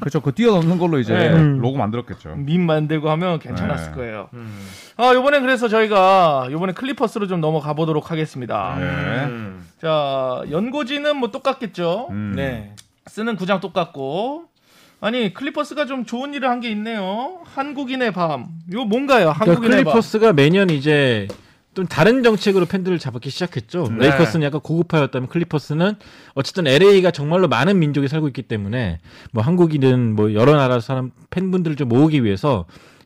그렇죠. 0.00 0.20
그 0.20 0.32
뛰어넘는 0.32 0.78
걸로 0.78 0.98
이제 0.98 1.12
네. 1.14 1.30
로고 1.58 1.76
만들었겠죠. 1.78 2.34
밈 2.36 2.64
만들고 2.66 3.10
하면 3.10 3.38
괜찮았을 3.38 3.90
네. 3.92 3.96
거예요. 3.96 4.28
음. 4.98 5.02
아, 5.02 5.14
요번엔 5.14 5.42
그래서 5.42 5.68
저희가 5.68 6.48
요번에 6.50 6.72
클리퍼스로 6.72 7.26
좀 7.26 7.40
넘어가 7.40 7.72
보도록 7.74 8.10
하겠습니다. 8.10 8.76
네. 8.78 8.84
음. 9.26 9.66
자, 9.80 10.42
연고지는 10.50 11.16
뭐 11.16 11.30
똑같겠죠. 11.30 12.08
음. 12.10 12.32
네. 12.36 12.74
쓰는 13.06 13.36
구장 13.36 13.60
똑같고. 13.60 14.44
아니, 15.00 15.34
클리퍼스가 15.34 15.84
좀 15.86 16.06
좋은 16.06 16.32
일을 16.32 16.48
한 16.48 16.60
게 16.60 16.70
있네요. 16.70 17.40
한국인의 17.44 18.12
밤. 18.12 18.46
이거 18.72 18.84
뭔가요? 18.84 19.32
그러니까 19.34 19.40
한국인의 19.52 19.84
밤. 19.84 19.92
클리퍼스가 19.92 20.32
매년 20.32 20.70
이제 20.70 21.28
좀 21.74 21.86
다른 21.86 22.22
정책으로 22.22 22.64
팬들을 22.66 22.98
잡기 23.00 23.28
시작했죠. 23.28 23.88
네. 23.98 24.06
레이커스는 24.08 24.46
약간 24.46 24.60
고급화였다면 24.60 25.28
클리퍼스는 25.28 25.96
어쨌든 26.34 26.66
LA가 26.68 27.10
정말로 27.10 27.48
많은 27.48 27.78
민족이 27.80 28.06
살고 28.08 28.28
있기 28.28 28.42
때문에 28.42 29.00
뭐 29.32 29.42
한국이든 29.42 30.14
뭐 30.14 30.32
여러 30.34 30.54
나라 30.56 30.78
사람 30.80 31.10
팬분들을 31.30 31.76
좀 31.76 31.88
모으기 31.88 32.22
위해서 32.24 32.64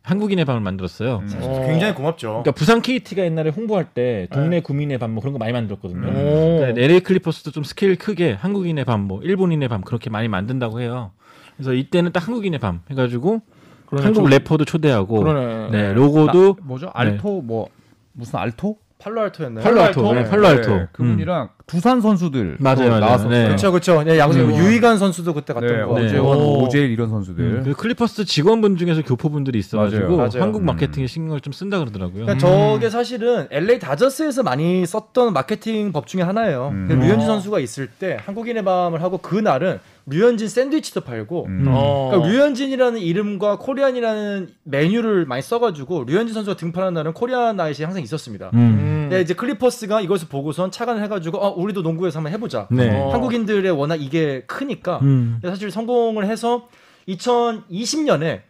한국인의 0.09 0.45
밤을 0.45 0.61
만들었어요. 0.61 1.23
음. 1.23 1.39
어. 1.43 1.65
굉장히 1.67 1.95
고맙죠. 1.95 2.29
그러니까 2.29 2.53
부산 2.53 2.81
KT가 2.83 3.25
옛날에 3.25 3.51
홍보할 3.51 3.85
때 3.85 4.27
동네 4.33 4.61
구민의 4.61 4.99
밤 4.99 5.11
뭐 5.11 5.21
그런 5.21 5.33
거 5.33 5.39
많이 5.39 5.53
만들었거든요. 5.53 6.07
오. 6.09 6.59
그러니까 6.59 6.81
LA 6.81 7.01
클리퍼스도 7.01 7.51
좀 7.51 7.65
스케일 7.65 7.97
크게 7.97 8.33
한국인의 8.33 8.85
밤, 8.85 9.01
뭐 9.03 9.23
일본인의 9.23 9.69
밤 9.69 9.81
그렇게 9.83 10.11
많이 10.11 10.29
만든다고 10.29 10.81
해요. 10.81 11.13
그래서 11.57 11.73
이때는 11.73 12.13
딱 12.13 12.27
한국인의 12.27 12.59
밤 12.61 12.81
해가지고 12.91 13.41
그러네, 13.87 14.05
한국 14.05 14.23
좀- 14.23 14.31
래퍼도 14.31 14.65
초대하고 14.65 15.21
그러네. 15.21 15.71
네 15.71 15.93
로고도 15.95 16.57
아, 16.61 16.65
뭐죠? 16.65 16.91
알토 16.93 17.41
뭐 17.43 17.69
무슨 18.13 18.39
알토? 18.39 18.77
팔로알토였나요? 18.99 19.63
팔로알토, 19.63 20.03
팔로알토? 20.03 20.23
네, 20.23 20.31
팔로알토. 20.31 20.71
네, 20.77 20.89
그분이랑 20.93 21.51
두산 21.69 22.01
선수들 22.01 22.57
맞아요. 22.59 22.99
나왔었어요. 22.99 23.31
네. 23.31 23.45
그렇죠, 23.45 23.71
그렇죠. 23.71 24.03
네, 24.03 24.19
야구 24.19 24.35
음. 24.35 24.55
유희관 24.57 24.99
선수도 24.99 25.35
그때 25.35 25.53
갔던 25.53 25.69
네, 25.71 25.85
거. 25.85 25.99
네. 25.99 26.07
오재원, 26.07 26.39
오. 26.39 26.65
오재일 26.65 26.91
이런 26.91 27.09
선수들. 27.11 27.45
음, 27.45 27.63
그 27.65 27.75
클리퍼스 27.75 28.25
직원분 28.25 28.77
중에서 28.77 29.03
교포분들이 29.03 29.59
있어가지고 29.59 30.03
맞아요. 30.03 30.17
맞아요. 30.17 30.43
한국 30.43 30.63
음. 30.63 30.67
마케팅에 30.67 31.07
신경을 31.07 31.41
좀 31.41 31.53
쓴다 31.53 31.79
그러더라고요. 31.79 32.25
그러니까 32.27 32.39
저게 32.39 32.91
사실은 32.91 33.47
LA 33.51 33.79
다저스에서 33.79 34.43
많이 34.43 34.85
썼던 34.85 35.33
마케팅 35.33 35.93
법 35.93 36.07
중에 36.07 36.23
하나예요. 36.23 36.71
음. 36.73 36.87
근데 36.89 37.07
류현진 37.07 37.27
선수가 37.27 37.61
있을 37.61 37.87
때 37.87 38.19
한국인의 38.25 38.65
밤을 38.65 39.03
하고 39.03 39.19
그 39.19 39.37
날은 39.37 39.79
류현진 40.11 40.49
샌드위치도 40.49 41.03
팔고 41.03 41.47
음. 41.47 41.65
어. 41.69 42.11
그러니까 42.11 42.31
류현진이라는 42.31 42.99
이름과 43.01 43.59
Korean이라는 43.59 44.49
메뉴를 44.65 45.27
많이 45.27 45.43
써가지고 45.43 46.05
류현진 46.05 46.35
선수가 46.35 46.57
등판한 46.57 46.95
날은 46.95 47.13
Korean 47.13 47.57
night이 47.57 47.85
항상 47.85 48.03
있었습니다. 48.03 48.51
음. 48.55 48.59
음. 48.59 48.99
근데 49.09 49.23
이제 49.23 49.35
클리퍼스가 49.35 50.01
이것을 50.01 50.29
보고선 50.29 50.71
착안을 50.71 51.03
해가지고 51.05 51.39
어, 51.39 51.55
우리도 51.55 51.83
농구에서 51.83 52.19
한번 52.19 52.33
해보자. 52.33 52.69
네. 52.71 52.91
어. 52.91 53.11
한국인들의 53.11 53.71
워낙 53.73 53.97
이게 53.97 54.43
크니까 54.47 54.99
음. 55.03 55.41
사실 55.43 55.71
성공을 55.71 56.27
해서 56.27 56.69
2020년에 57.09 58.43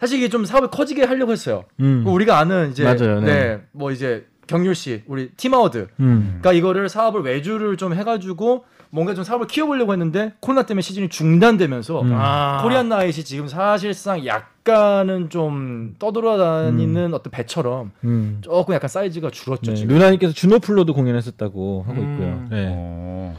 사실 0.00 0.18
이게 0.18 0.28
좀 0.28 0.44
사업이 0.44 0.68
커지게 0.68 1.04
하려고 1.04 1.32
했어요. 1.32 1.64
음. 1.80 2.02
그 2.04 2.10
우리가 2.10 2.38
아는 2.38 2.70
이제 2.70 2.84
맞아요, 2.84 3.20
네. 3.20 3.26
네, 3.26 3.62
뭐 3.72 3.90
이제 3.90 4.26
경률 4.46 4.74
씨, 4.74 5.02
우리 5.06 5.30
팀아워드 5.30 5.88
음. 6.00 6.38
그러니까 6.40 6.52
이거를 6.52 6.88
사업을 6.88 7.22
외주를 7.22 7.76
좀 7.76 7.94
해가지고 7.94 8.64
뭔가 8.90 9.14
좀 9.14 9.24
사업을 9.24 9.46
키워보려고 9.46 9.92
했는데 9.92 10.32
코로나 10.40 10.64
때문에 10.64 10.82
시즌이 10.82 11.08
중단되면서 11.08 12.02
음. 12.02 12.12
아. 12.14 12.60
코리안 12.62 12.88
나잇이 12.88 13.24
지금 13.24 13.48
사실상 13.48 14.24
약간은 14.24 15.30
좀 15.30 15.94
떠돌아다니는 15.98 17.12
어떤 17.14 17.30
배처럼 17.30 17.92
음. 18.04 18.38
조금 18.40 18.74
약간 18.74 18.88
사이즈가 18.88 19.30
줄었죠 19.30 19.72
네, 19.72 19.76
지금. 19.76 19.94
루나님께서 19.94 20.32
주노플로도 20.32 20.94
공연했었다고 20.94 21.84
하고 21.86 22.00
음. 22.00 22.12
있고요. 22.12 22.46
네. 22.50 22.66
어, 22.70 23.36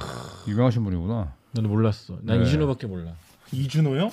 유명하신 0.47 0.83
분이구나. 0.83 1.33
나는 1.51 1.69
몰랐어. 1.69 2.15
난 2.21 2.39
네. 2.39 2.45
이준호밖에 2.45 2.87
몰라. 2.87 3.11
이준호요? 3.51 4.11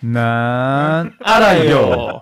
난 0.00 1.12
알아요. 1.22 2.20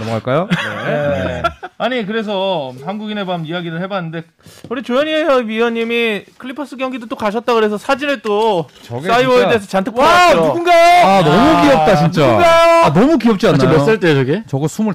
넘어갈까요? 0.00 0.48
네. 0.86 1.42
아니 1.78 2.04
그래서 2.04 2.72
한국인의 2.84 3.24
밤 3.24 3.46
이야기를 3.46 3.80
해봤는데 3.82 4.24
우리 4.68 4.82
조현희 4.82 5.46
위원님이 5.48 6.24
클리퍼스 6.36 6.76
경기도 6.76 7.06
또 7.06 7.16
가셨다 7.16 7.54
그래서 7.54 7.78
사진을 7.78 8.20
또 8.20 8.66
저게 8.82 9.08
싸이월드에서 9.08 9.66
잔뜩 9.66 9.96
와 9.96 10.28
뽑았죠. 10.32 10.46
누군가요? 10.46 11.06
아 11.06 11.22
너무 11.24 11.62
귀엽다 11.62 11.96
진짜. 11.96 12.84
아 12.84 12.92
너무 12.92 13.16
귀엽지 13.18 13.46
않나요? 13.48 13.70
몇살 13.70 13.98
때야 14.00 14.14
저게? 14.14 14.42
저거 14.46 14.66
25. 14.66 14.90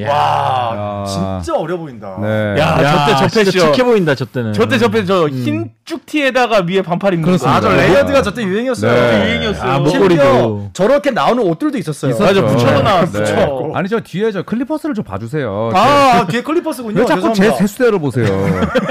야, 0.00 0.08
와 0.12 1.02
야. 1.02 1.04
진짜 1.06 1.58
어려 1.58 1.76
보인다. 1.76 2.16
네. 2.20 2.54
야, 2.58 2.76
저때 2.76 3.16
저 3.18 3.28
진짜 3.28 3.50
패션. 3.50 3.72
착해 3.72 3.84
보인다 3.84 4.14
저 4.14 4.24
때는. 4.24 4.52
저때 4.52 4.78
저때 4.78 5.04
저흰 5.04 5.70
쭉티에다가 5.84 6.64
위에 6.68 6.82
반팔 6.82 7.14
입는 7.14 7.24
그렇습니다. 7.26 7.60
거. 7.60 7.66
아저 7.68 7.76
layered가 7.76 8.22
저때 8.22 8.42
유행이었어요. 8.42 8.92
네. 8.92 9.24
유행이었어요. 9.26 9.70
아, 9.72 9.78
목걸이도. 9.80 10.70
저렇게 10.72 11.10
나오는 11.10 11.42
옷들도 11.42 11.78
있었어요. 11.78 12.12
있었죠. 12.12 12.42
맞아, 12.42 12.46
붙여서 12.54 12.76
네. 12.76 12.82
나왔어. 12.82 13.20
네. 13.24 13.46
아니 13.74 13.88
저 13.88 14.00
뒤에 14.00 14.30
저 14.30 14.42
클리퍼스를 14.48 14.94
좀 14.94 15.04
봐주세요. 15.04 15.70
아, 15.74 16.26
뒤에 16.30 16.42
클리퍼스군요. 16.42 16.98
왜 17.00 17.04
자꾸 17.04 17.32
제 17.34 17.42
죄송합니다. 17.42 17.56
세수대를 17.58 17.98
보세요? 17.98 18.24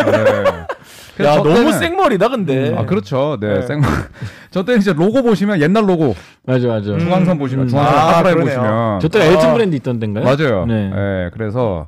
네. 1.17 1.25
야저 1.25 1.41
너무 1.43 1.55
때는- 1.71 1.79
생머리다 1.79 2.29
근데. 2.29 2.75
아 2.77 2.85
그렇죠. 2.85 3.37
네. 3.41 3.55
네. 3.55 3.61
생. 3.65 3.81
저 4.51 4.63
때는 4.63 4.81
이제 4.81 4.93
로고 4.93 5.23
보시면 5.23 5.59
옛날 5.61 5.89
로고 5.89 6.15
맞아 6.45 6.67
맞아. 6.67 6.97
중앙선 6.97 7.39
보시면 7.39 7.65
음. 7.65 7.69
중앙선 7.69 7.97
아. 7.97 8.33
보시면 8.35 8.99
저때 8.99 9.25
엘튼 9.31 9.53
브랜드 9.53 9.75
있던 9.77 9.99
때인가요? 9.99 10.23
맞아요. 10.23 10.65
네. 10.67 10.89
네. 10.89 11.29
그래서 11.33 11.87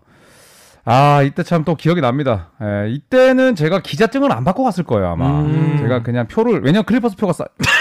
아 0.86 1.22
이때 1.22 1.44
참 1.44 1.64
또 1.64 1.76
기억이 1.76 2.02
납니다. 2.02 2.48
예, 2.64 2.90
이때는 2.90 3.54
제가 3.56 3.82
기자증을 3.82 4.32
안 4.32 4.44
받고 4.44 4.64
갔을 4.64 4.84
거예요 4.84 5.10
아마. 5.10 5.28
음. 5.42 5.78
제가 5.80 6.02
그냥 6.02 6.28
표를 6.28 6.62
왜냐 6.64 6.80
면 6.80 6.84
클리퍼스 6.86 7.16
표가 7.16 7.34
싸. 7.34 7.46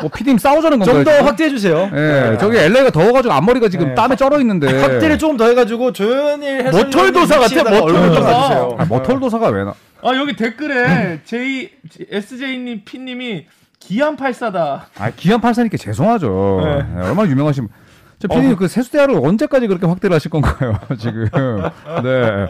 뭐 0.00 0.10
피디님 0.10 0.38
싸우자는 0.38 0.78
건가요? 0.78 1.04
좀 1.04 1.04
더? 1.04 1.24
확대해 1.24 1.50
주세요. 1.50 1.90
예, 1.94 2.36
저기 2.40 2.56
LA가 2.58 2.90
더워가지고 2.90 3.32
앞머리가 3.34 3.68
지금 3.68 3.88
네. 3.88 3.94
땀에 3.94 4.16
쩔어 4.16 4.40
있는데. 4.40 4.80
확대를 4.80 5.18
조금 5.18 5.36
더 5.36 5.46
해가지고 5.46 5.92
조현일 5.92 6.66
해설 6.66 6.84
머털도사 6.84 7.38
같아, 7.38 7.62
머털도사. 7.70 8.20
놔주세요. 8.30 8.76
아, 8.78 8.84
머털도사가 8.86 9.48
왜 9.48 9.64
나? 9.64 9.74
아 10.02 10.16
여기 10.16 10.34
댓글에 10.34 11.20
J 11.24 11.70
SJ님 12.10 12.82
P님이 12.84 13.46
기안 13.78 14.16
팔사다. 14.16 14.88
아 14.98 15.10
기안 15.16 15.40
팔사니까 15.40 15.76
죄송하죠. 15.76 16.60
네. 16.64 16.76
네, 17.00 17.06
얼마나 17.08 17.28
유명하신. 17.30 17.68
저 18.20 18.28
피디님 18.28 18.56
그 18.56 18.68
세수대야를 18.68 19.16
언제까지 19.16 19.66
그렇게 19.66 19.86
확대를 19.86 20.14
하실 20.14 20.30
건가요 20.30 20.78
지금? 20.98 21.26
네. 22.04 22.46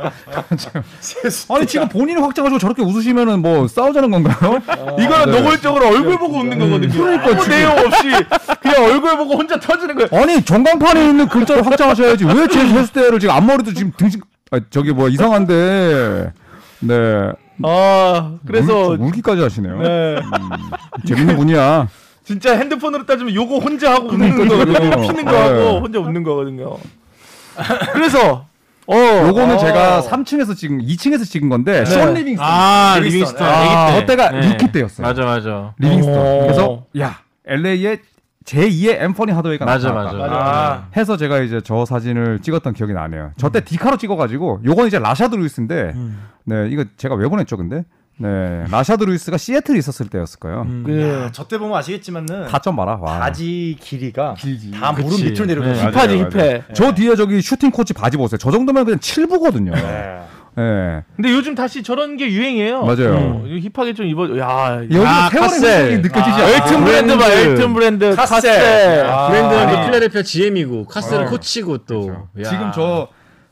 아니 1.54 1.66
지금 1.66 1.88
본인이 1.88 2.20
확장가지고 2.20 2.59
저렇게 2.59 2.83
웃으시면은 2.83 3.40
뭐 3.40 3.68
싸우자는 3.68 4.11
건가요? 4.11 4.61
이거는 4.98 5.26
네. 5.33 5.40
노골적으로 5.40 5.87
얼굴 5.88 6.18
보고 6.18 6.38
웃는 6.38 6.59
거거든요. 6.59 6.92
그러니까 6.92 7.30
아무. 7.30 7.46
내용 7.48 7.78
없이 7.78 8.09
그냥 8.61 8.85
얼굴 8.85 9.16
보고 9.16 9.35
혼자 9.37 9.61
터지는 9.61 9.94
거예요. 9.94 10.09
아니 10.22 10.42
전광판에 10.44 11.09
있는 11.09 11.28
글자를 11.28 11.64
확장하셔야지 11.64 12.24
왜 12.24 12.48
제 12.48 12.66
세수대를 12.68 13.20
지금 13.20 13.35
앞머리도 13.37 13.72
지금 13.72 13.92
등신 13.96 14.20
아, 14.50 14.59
저기 14.70 14.92
뭐 14.92 15.09
이상한데 15.09 16.33
네 16.80 17.33
아 17.62 18.33
그래서 18.46 18.88
울, 18.88 19.00
울기까지 19.02 19.42
하시네요. 19.42 19.78
네. 19.83 20.18
재밌는 21.06 21.37
분이야. 21.37 21.87
진짜 22.31 22.57
핸드폰으로 22.57 23.05
따지면 23.07 23.35
요거 23.35 23.59
혼자 23.59 23.93
하고 23.93 24.07
웃는. 24.11 24.47
거거든요. 24.47 24.90
피는 25.03 25.25
거 25.25 25.33
네. 25.33 25.38
하고 25.40 25.81
혼자 25.81 25.99
웃는 25.99 26.23
거거든요. 26.23 26.77
그래서 27.93 28.47
어 28.87 28.95
요거는 29.27 29.57
어. 29.57 29.59
제가 29.59 30.01
3층에서 30.03 30.57
찍은 30.57 30.79
2층에서 30.83 31.25
찍은 31.25 31.49
건데 31.49 31.85
션 31.87 32.14
리빙스턴. 32.14 32.49
아 32.49 32.99
리빙스턴. 33.01 33.37
리빙스턴 33.37 33.49
아, 33.49 33.61
아기 33.88 33.95
때. 33.95 34.01
그때가 34.01 34.31
루키 34.31 34.71
때였어요. 34.73 35.05
맞아 35.09 35.25
맞아. 35.25 35.75
리빙스턴. 35.79 36.16
어. 36.16 36.40
그래서 36.43 36.85
야 37.01 37.19
LA의 37.47 37.99
제2의 38.45 39.01
앤퍼니 39.03 39.33
하드웨이가 39.33 39.64
맞아, 39.64 39.88
나타났다. 39.88 40.16
맞아. 40.19 40.35
아, 40.37 40.88
해서 40.97 41.16
제가 41.16 41.40
이제 41.40 41.61
저 41.64 41.85
사진을 41.85 42.38
찍었던 42.43 42.75
기억이 42.75 42.93
나네요. 42.93 43.33
저때 43.38 43.61
디카로 43.64 43.97
찍어 43.97 44.14
가지고 44.14 44.61
요건 44.64 44.87
이제 44.87 45.01
라샤드 45.01 45.35
루이스인데 45.35 45.95
네 46.45 46.69
이거 46.71 46.85
제가 46.97 47.16
왜 47.16 47.27
보냈죠 47.29 47.57
근데 47.57 47.85
네 48.22 48.64
라샤드 48.70 49.04
루이스가 49.04 49.38
시애틀에 49.38 49.78
있었을 49.78 50.09
때였을 50.09 50.38
거예요. 50.40 50.66
그저때 50.85 51.56
보면 51.56 51.76
아시겠지만은 51.78 52.48
타점 52.48 52.76
봐라. 52.76 52.98
와. 53.00 53.18
바지 53.18 53.76
길이가 53.80 54.35
길지. 54.35 54.70
다 54.72 54.92
무릎 54.92 55.09
그치. 55.11 55.24
밑으로 55.24 55.46
내려가. 55.46 55.72
네. 55.72 55.83
요 55.83 55.90
힙하지 55.90 56.18
힙해. 56.30 56.64
저 56.74 56.92
뒤에 56.94 57.16
저기 57.16 57.40
슈팅 57.40 57.70
코치 57.70 57.94
바지 57.94 58.18
보세요. 58.18 58.37
저 58.37 58.50
정도면 58.50 58.85
그냥 58.85 58.98
7부거든요. 58.98 59.72
네. 59.72 60.20
네. 60.56 61.02
근데 61.16 61.30
요즘 61.33 61.54
다시 61.54 61.83
저런 61.83 62.18
게 62.18 62.30
유행이에요. 62.30 62.83
맞아요. 62.83 63.14
어, 63.16 63.44
힙하게 63.72 63.94
좀 63.94 64.04
입어. 64.04 64.37
야, 64.38 64.80
여기 64.83 64.98
아. 65.06 65.28
흔적이 65.28 65.98
느껴지지 65.98 66.18
아, 66.30 66.35
않아요? 66.35 66.54
엘튼 66.56 66.85
브랜드 66.85 67.16
봐, 67.16 67.26
엘튼 67.30 67.72
브랜드 67.74 68.16
카셀. 68.16 68.26
카셀. 68.52 69.06
아. 69.06 69.28
브랜드는. 69.28 69.66
그 69.66 69.85
필라델피아 69.87 70.22
GM이고 70.22 70.85
카셀은 70.87 71.27
어. 71.26 71.30
코치고 71.30 71.78
또. 71.87 72.00
그렇죠. 72.02 72.28
야. 72.40 72.44
지금 72.50 72.70
저 72.74 73.09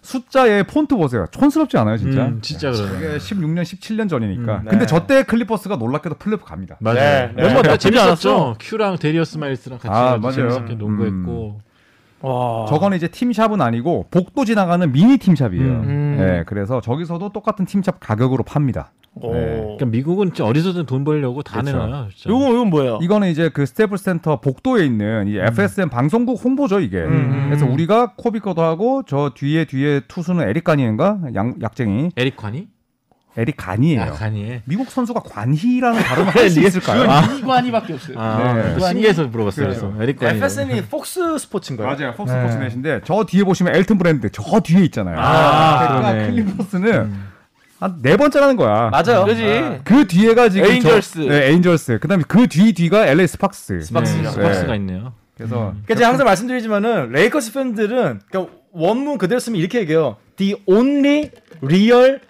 숫자의 0.08 0.64
폰트 0.64 0.96
보세요. 0.96 1.26
촌스럽지 1.30 1.76
않아요, 1.76 1.98
진짜? 1.98 2.24
음, 2.24 2.38
진짜 2.40 2.70
그러네. 2.70 2.96
이게 2.96 3.18
16년, 3.18 3.60
17년 3.62 4.08
전이니까. 4.08 4.56
음, 4.56 4.64
네. 4.64 4.70
근데 4.70 4.86
저때 4.86 5.22
클리퍼스가 5.22 5.76
놀랍게도 5.76 6.14
플레이오프 6.14 6.46
갑니다. 6.46 6.76
맞아요. 6.80 6.98
네, 6.98 7.32
네. 7.36 7.42
멤버 7.42 7.60
다 7.60 7.68
나쁘지 7.72 7.90
재밌었죠. 7.90 8.56
큐랑 8.58 8.96
데리어스 8.96 9.36
마일스랑 9.36 9.78
같이 9.78 9.92
아, 9.94 10.16
맞아요. 10.16 10.32
재밌었게 10.32 10.74
농구했고. 10.76 11.60
와. 12.22 12.66
저거는 12.68 12.96
이제 12.96 13.06
team 13.08 13.27
shop은 13.27 13.60
아니고 13.60 14.06
복도 14.10 14.46
지나가는 14.46 14.90
미니 14.90 15.18
team 15.18 15.35
shop이에요. 15.35 15.72
음. 15.72 16.16
네, 16.18 16.42
그래서 16.46 16.80
저기서도 16.80 17.30
똑같은 17.32 17.66
team 17.66 17.83
shop 17.83 18.00
가격으로 18.00 18.44
팝니다. 18.44 18.92
오. 19.22 19.32
네. 19.34 19.40
그러니까 19.60 19.86
미국은 19.86 20.26
진짜 20.32 20.44
어디서든 20.44 20.86
돈 20.86 21.04
벌려고 21.04 21.42
다 21.42 21.60
그렇죠. 21.60 21.78
내놔요. 21.84 22.08
진짜. 22.14 22.30
요거 22.30 22.54
요건 22.54 22.70
뭐예요? 22.70 22.98
이거는 23.02 23.28
이제 23.28 23.48
그 23.52 23.66
스테이플 23.66 23.98
센터 23.98 24.40
복도에 24.40 24.84
있는 24.84 25.28
이 25.28 25.38
FSM 25.38 25.88
방송국 25.90 26.42
홍보죠 26.44 26.80
이게. 26.80 26.98
음. 26.98 27.46
그래서 27.48 27.66
우리가 27.66 28.12
코비 28.16 28.40
거도 28.40 28.62
하고 28.62 29.02
저 29.06 29.32
뒤에 29.34 29.64
뒤에 29.66 30.00
투수는 30.08 30.48
에릭 30.48 30.64
가니인가 30.64 31.18
양 31.34 31.54
약쟁이 31.62 32.10
에릭 32.16 32.36
관이? 32.36 32.68
에릭 33.36 33.56
가니예요. 33.56 34.02
아. 34.02 34.60
미국 34.64 34.90
선수가 34.90 35.20
관희라는 35.20 36.00
발음을 36.02 36.30
할 36.34 36.50
수 36.50 36.60
있을까요? 36.60 37.02
그건 37.02 37.38
이관희밖에 37.38 37.92
없어요. 37.92 38.18
아, 38.18 38.52
네. 38.54 38.80
신기해서 38.80 39.26
물어봤어요. 39.28 39.66
그렇죠. 39.66 39.80
그래서 39.92 40.02
에릭 40.02 40.18
관이. 40.18 40.38
FSM이 40.38 40.82
폭스 40.86 41.38
스포츠인가요? 41.38 41.86
맞아요. 41.86 42.14
폭스 42.14 42.32
네. 42.34 42.42
스포츠넷인데 42.42 43.00
저 43.04 43.24
뒤에 43.24 43.44
보시면 43.44 43.76
엘튼 43.76 43.96
브랜드 43.96 44.28
저 44.32 44.42
뒤에 44.58 44.82
있잖아요. 44.86 45.16
아, 45.20 45.98
그러니까. 46.00 46.26
클리퍼스는 46.26 47.12
한 47.80 47.98
네 48.02 48.16
번째라는 48.16 48.56
거야. 48.56 48.90
맞아요. 48.90 49.24
그지? 49.24 49.80
그 49.84 50.06
뒤에가 50.06 50.48
지금 50.48 50.70
에인절스. 50.70 51.22
저, 51.24 51.28
네, 51.28 51.48
에인절스. 51.50 51.98
그다음에 52.00 52.24
그 52.26 52.46
뒤 52.48 52.72
뒤가 52.72 53.06
LA 53.06 53.26
스팍스. 53.28 53.80
스팍스죠. 53.82 54.22
네, 54.22 54.28
네. 54.28 54.30
스팍스가 54.32 54.74
있네요. 54.76 55.12
그래서 55.36 55.54
그러니까 55.56 55.94
제가 55.94 56.08
항상 56.08 56.26
말씀드리지만은 56.26 57.10
레이커스 57.12 57.52
팬들은 57.52 58.20
그러니까 58.28 58.52
원문 58.72 59.18
그대로 59.18 59.38
쓰면 59.38 59.60
이렇게 59.60 59.78
얘기해요. 59.80 60.16
The 60.36 60.56
only 60.66 61.30
real 61.62 62.20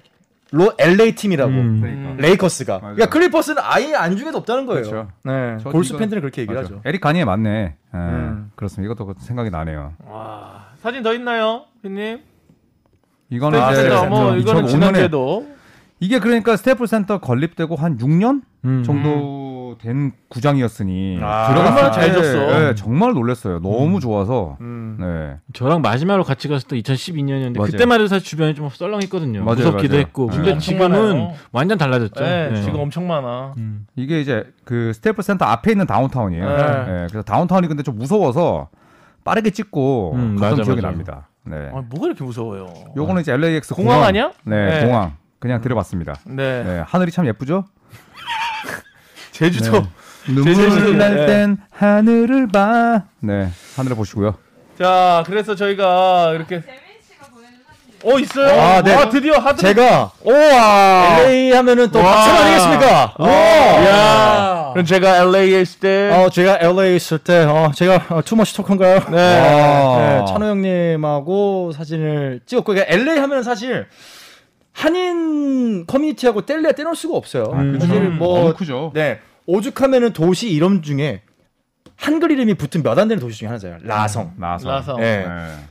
로 0.50 0.72
LA 0.78 1.14
팀이라고. 1.14 1.50
음. 1.50 1.80
그러니까. 1.82 2.22
레이커스가. 2.22 2.78
맞아요. 2.78 2.94
그러니까 2.94 3.12
클리퍼스는 3.12 3.62
아예 3.64 3.94
안중에도 3.94 4.38
없다는 4.38 4.64
거예요. 4.64 4.82
그렇죠. 4.82 5.08
네. 5.24 5.58
저 5.62 5.68
골수 5.70 5.96
팬들은 5.98 6.22
그렇게 6.22 6.40
얘기를 6.42 6.58
맞아. 6.62 6.74
하죠. 6.74 6.82
에릭 6.86 7.02
가니에 7.02 7.26
맞네. 7.26 7.50
예, 7.50 7.98
음. 7.98 8.50
그렇습니다. 8.56 8.90
이것도 8.92 9.14
생각이 9.20 9.50
나네요. 9.50 9.92
와. 10.06 10.68
사진 10.82 11.02
더 11.02 11.12
있나요, 11.12 11.64
피디님? 11.82 12.20
이거는 13.30 13.60
아, 13.60 13.72
이제 13.72 13.88
네, 13.88 14.06
뭐 14.08 14.36
이거는 14.36 14.62
2005년에 14.62 14.68
지난주에도 14.68 15.46
이게 16.00 16.18
그러니까 16.18 16.56
스테이플 16.56 16.86
센터 16.86 17.18
건립되고 17.18 17.74
한 17.76 17.98
6년 17.98 18.42
음. 18.64 18.82
정도 18.84 19.76
된 19.80 20.12
구장이었으니 20.28 21.18
아, 21.20 21.74
때잘 21.92 22.12
졌어. 22.12 22.58
네, 22.58 22.74
정말 22.74 23.12
놀랐어요. 23.12 23.60
너무 23.60 24.00
좋아서. 24.00 24.56
음. 24.60 24.96
네. 24.98 25.36
저랑 25.52 25.82
마지막으로 25.82 26.24
같이 26.24 26.48
갔을 26.48 26.66
때 26.68 26.80
2012년이었는데 26.80 27.58
맞아요. 27.58 27.70
그때만 27.70 27.98
해도 27.98 28.08
사실 28.08 28.24
주변이 28.26 28.54
좀 28.54 28.68
썰렁했거든요. 28.70 29.44
맞아요, 29.44 29.56
무섭기도 29.56 29.94
맞아요. 29.94 30.00
했고. 30.06 30.30
네. 30.30 30.36
근데 30.36 30.52
엄청 30.52 30.60
지금은 30.60 30.90
많아요. 30.90 31.34
완전 31.52 31.78
달라졌죠. 31.78 32.24
네, 32.24 32.50
네. 32.50 32.62
지금 32.62 32.80
엄청 32.80 33.06
많아. 33.06 33.54
음. 33.58 33.86
이게 33.96 34.20
이제 34.20 34.44
그 34.64 34.92
스테이플 34.94 35.22
센터 35.22 35.44
앞에 35.44 35.72
있는 35.72 35.86
다운타운이에요. 35.86 36.48
네. 36.48 36.56
네, 36.56 37.06
그래서 37.08 37.22
다운타운이 37.22 37.68
근데 37.68 37.82
좀 37.82 37.98
무서워서 37.98 38.68
빠르게 39.24 39.50
찍고 39.50 40.12
음, 40.14 40.36
갔던 40.36 40.50
맞아, 40.58 40.62
기억이 40.62 40.80
맞아. 40.80 40.88
납니다. 40.88 41.28
네. 41.48 41.70
아, 41.72 41.82
뭐가 41.88 42.06
이렇게 42.06 42.22
무서워요? 42.24 42.72
요거는 42.96 43.22
이제 43.22 43.32
LAX 43.32 43.74
공항 43.74 44.02
아니야? 44.04 44.30
네, 44.44 44.80
네. 44.80 44.86
공항. 44.86 45.16
그냥 45.38 45.60
들어봤습니다. 45.60 46.16
네. 46.26 46.62
네, 46.64 46.82
하늘이 46.86 47.10
참 47.10 47.26
예쁘죠? 47.26 47.64
제주도. 49.32 49.86
눈물 50.26 50.54
제주도, 50.54 50.92
날 50.92 51.14
네. 51.14 51.26
땐 51.26 51.56
하늘을 51.70 52.48
봐. 52.48 53.04
네, 53.20 53.48
하늘을 53.76 53.96
보시고요. 53.96 54.34
자, 54.78 55.22
그래서 55.26 55.54
저희가 55.54 56.32
이렇게 56.34 56.60
사진. 56.60 56.87
어 58.04 58.18
있어요. 58.18 58.60
아, 58.60 58.82
네. 58.82 58.94
아, 58.94 59.08
드디어 59.08 59.38
하드. 59.38 59.60
제가 59.60 60.12
오와. 60.22 61.18
LA 61.20 61.52
하면은 61.52 61.90
또 61.90 61.98
와. 61.98 62.04
박찬 62.14 62.36
아니겠습니까? 62.36 63.14
와. 63.18 63.28
야. 63.86 64.70
그럼 64.72 64.84
제가 64.86 65.16
LA에 65.22 65.60
있을 65.62 65.80
때 65.80 66.10
어, 66.14 66.28
제가 66.30 66.58
LA 66.60 66.94
있을 66.96 67.18
때, 67.18 67.38
어, 67.44 67.72
제가 67.74 68.06
어, 68.10 68.22
투머치 68.22 68.54
토크인가요? 68.54 69.00
네. 69.10 69.16
네, 69.16 70.24
찬호 70.28 70.46
형님하고 70.46 71.72
사진을 71.72 72.40
찍었고, 72.46 72.72
그러니까 72.74 72.94
LA 72.94 73.18
하면 73.18 73.42
사실 73.42 73.86
한인 74.72 75.86
커뮤니티하고 75.86 76.46
뗄래야 76.46 76.72
떼놓을 76.72 76.94
수가 76.94 77.16
없어요. 77.16 77.44
아, 77.52 77.56
사실 77.80 77.96
음, 77.96 78.18
뭐, 78.18 78.38
너무 78.40 78.54
크죠. 78.54 78.92
네, 78.94 79.18
오죽하면은 79.46 80.12
도시 80.12 80.50
이름 80.50 80.82
중에 80.82 81.22
한글 81.96 82.30
이름이 82.30 82.54
붙은 82.54 82.84
몇 82.84 82.96
안 82.98 83.08
되는 83.08 83.20
도시 83.20 83.40
중에 83.40 83.48
하나잖아요. 83.48 83.80
라성. 83.82 84.34
나서. 84.36 84.68
나서. 84.70 84.96
네. 84.98 85.26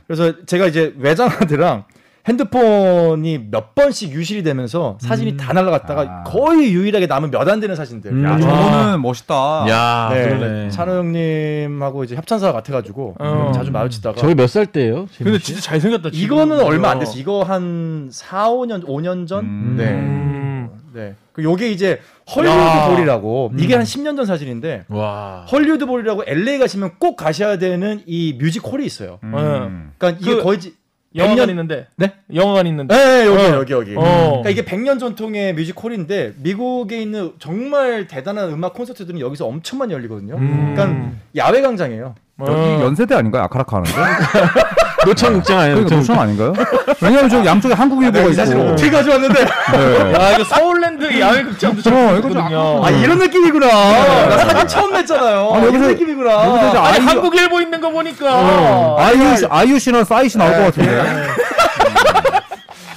그래서 0.06 0.44
제가 0.44 0.66
이제 0.66 0.92
외장하드랑 0.98 1.84
핸드폰이 2.28 3.46
몇 3.50 3.74
번씩 3.74 4.12
유실이 4.12 4.42
되면서 4.42 4.98
사진이 5.00 5.36
다 5.36 5.52
날라갔다가 5.52 6.00
아. 6.02 6.22
거의 6.24 6.72
유일하게 6.72 7.06
남은 7.06 7.30
몇 7.30 7.48
안 7.48 7.60
되는 7.60 7.74
사진들. 7.74 8.12
음. 8.12 8.24
야, 8.24 8.34
아. 8.34 8.38
저거는 8.38 9.00
멋있다. 9.00 9.66
야, 9.70 10.10
네, 10.12 10.22
그러네. 10.28 10.68
찬호 10.70 10.92
형님하고 10.98 12.04
이제 12.04 12.14
협찬사 12.14 12.52
같아가지고 12.52 13.14
어. 13.18 13.52
자주 13.54 13.70
마주치다가 13.70 14.16
저희 14.20 14.34
몇 14.34 14.48
살 14.48 14.66
때예요? 14.66 15.06
근데 15.16 15.38
진짜 15.38 15.60
잘생겼다. 15.62 16.10
지금. 16.10 16.24
이거는 16.24 16.60
얼마 16.60 16.90
안 16.90 16.98
됐어. 16.98 17.18
이거 17.18 17.42
한 17.42 18.08
4, 18.12 18.48
5년, 18.50 18.84
5년 18.86 19.26
전. 19.26 19.44
음. 19.44 19.74
네, 19.78 19.84
음. 19.92 20.68
네. 20.92 21.14
그 21.32 21.42
요게 21.44 21.70
이제 21.70 22.00
헐리우드 22.34 22.58
야. 22.58 22.88
bowl이라고 22.88 23.52
이게 23.58 23.74
한 23.76 23.84
10년 23.84 24.16
전 24.16 24.26
사진인데 24.26 24.84
와. 24.88 25.46
헐리우드 25.50 25.86
bowl이라고 25.86 26.24
LA 26.26 26.58
가시면 26.58 26.92
꼭 26.98 27.16
가셔야 27.16 27.56
되는 27.58 28.02
이 28.06 28.36
뮤직 28.38 28.62
홀이 28.66 28.84
있어요. 28.84 29.18
음. 29.22 29.92
그러니까 29.96 30.20
이게 30.20 30.34
그- 30.36 30.42
거의 30.42 30.60
지- 30.60 30.74
영화관 31.18 31.46
100년 31.46 31.50
있는데. 31.50 31.86
네? 31.96 32.12
영화관 32.34 32.66
있는데. 32.66 32.94
네, 32.94 33.26
여기 33.26 33.42
어. 33.42 33.54
여기 33.56 33.72
여기. 33.72 33.94
어. 33.96 34.42
그러니까 34.42 34.50
이게 34.50 34.64
100년 34.64 34.98
전통의 34.98 35.54
뮤직홀인데 35.54 36.34
미국에 36.38 37.00
있는 37.00 37.32
정말 37.38 38.06
대단한 38.06 38.50
음악 38.50 38.74
콘서트들은 38.74 39.20
여기서 39.20 39.46
엄청 39.46 39.78
많이 39.78 39.92
열리거든요. 39.92 40.36
음. 40.36 40.74
그러니까 40.74 41.12
야외 41.36 41.60
광장이에요. 41.60 42.14
여기 42.40 42.50
어. 42.52 42.80
연세대 42.82 43.14
아닌가요? 43.14 43.42
아카라카 43.44 43.78
하는데? 43.78 43.92
노천극장 45.06 45.58
아니에요? 45.58 45.74
그러니까 45.76 45.96
노천 45.96 46.18
아닌가요? 46.18 46.52
왜냐면 47.00 47.28
저 47.28 47.44
양쪽에 47.44 47.74
한국일보가 47.74 48.32
사실 48.34 48.56
있고. 48.58 48.68
어떻게 48.70 48.90
가져왔는데 48.90 49.44
네. 49.72 50.12
야, 50.14 50.32
이거 50.32 50.44
서울랜드 50.44 51.20
야외 51.20 51.42
극장도 51.44 51.80
어, 51.80 51.82
좀 51.82 52.16
있거든요. 52.16 52.84
아 52.84 52.90
이런 52.90 53.18
느낌이구나. 53.18 53.66
나 53.66 54.38
사진 54.38 54.68
처음 54.68 54.92
냈잖아요. 54.92 55.52
아니, 55.54 55.68
이런 55.68 55.80
느낌이구나. 55.88 56.40
아니, 56.40 56.78
아이유- 56.78 57.08
한국 57.08 57.34
일보 57.36 57.60
있는 57.60 57.80
거 57.80 57.90
보니까. 57.90 58.96
아이유, 58.98 59.46
아이유 59.50 59.78
씨나 59.78 60.04
싸이 60.04 60.28
씨 60.28 60.36
나올 60.38 60.52
것 60.52 60.64
같은데. 60.64 61.02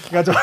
그러니까 0.09 0.33
저 0.33 0.39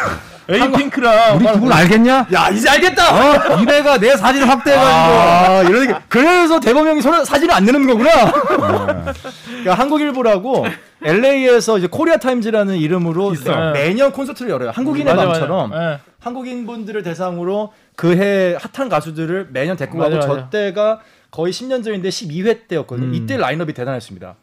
에이핑크랑. 0.51 1.37
우리 1.37 1.47
두분 1.53 1.71
알겠냐? 1.73 2.27
야 2.33 2.49
이제 2.51 2.71
알겠다. 2.71 3.15
어? 3.15 3.59
이래가 3.61 3.99
내 3.99 4.17
사진을 4.17 4.49
확대해가지고. 4.49 4.95
아 5.21 5.63
이런 5.69 5.81
느낌. 5.83 5.97
그래서 6.09 6.59
대범 6.61 6.87
형이 6.89 7.03
손 7.03 7.23
사진을 7.25 7.53
안 7.55 7.65
내는 7.67 7.87
거구나. 7.87 8.33
그러니까 8.33 9.75
한국일보라고 9.75 10.67
LA에서 11.03 11.79
이제 11.79 11.87
코리아 11.87 12.17
타임즈라는 12.17 12.77
이름으로 12.77 13.33
있어요. 13.33 13.73
매년 13.73 14.13
콘서트를 14.13 14.51
열어요. 14.51 14.71
한국인의 14.71 15.15
맞아, 15.15 15.27
마음처럼 15.27 15.71
맞아. 15.71 15.93
예. 15.93 15.99
한국인 16.21 16.67
분들을 16.67 17.03
대상으로 17.03 17.73
그해 17.97 18.57
핫한 18.61 18.89
가수들을 18.89 19.49
매년 19.53 19.77
데리고 19.77 19.99
맞아, 19.99 20.19
가고 20.19 20.35
맞아. 20.35 20.43
저 20.45 20.51
때가 20.51 21.01
거의 21.31 21.53
10년 21.53 21.85
전인데 21.85 22.09
12회 22.09 22.69
때였거든요. 22.69 23.09
음. 23.09 23.15
이때 23.15 23.37
라인업이 23.37 23.73
대단했습니다. 23.75 24.35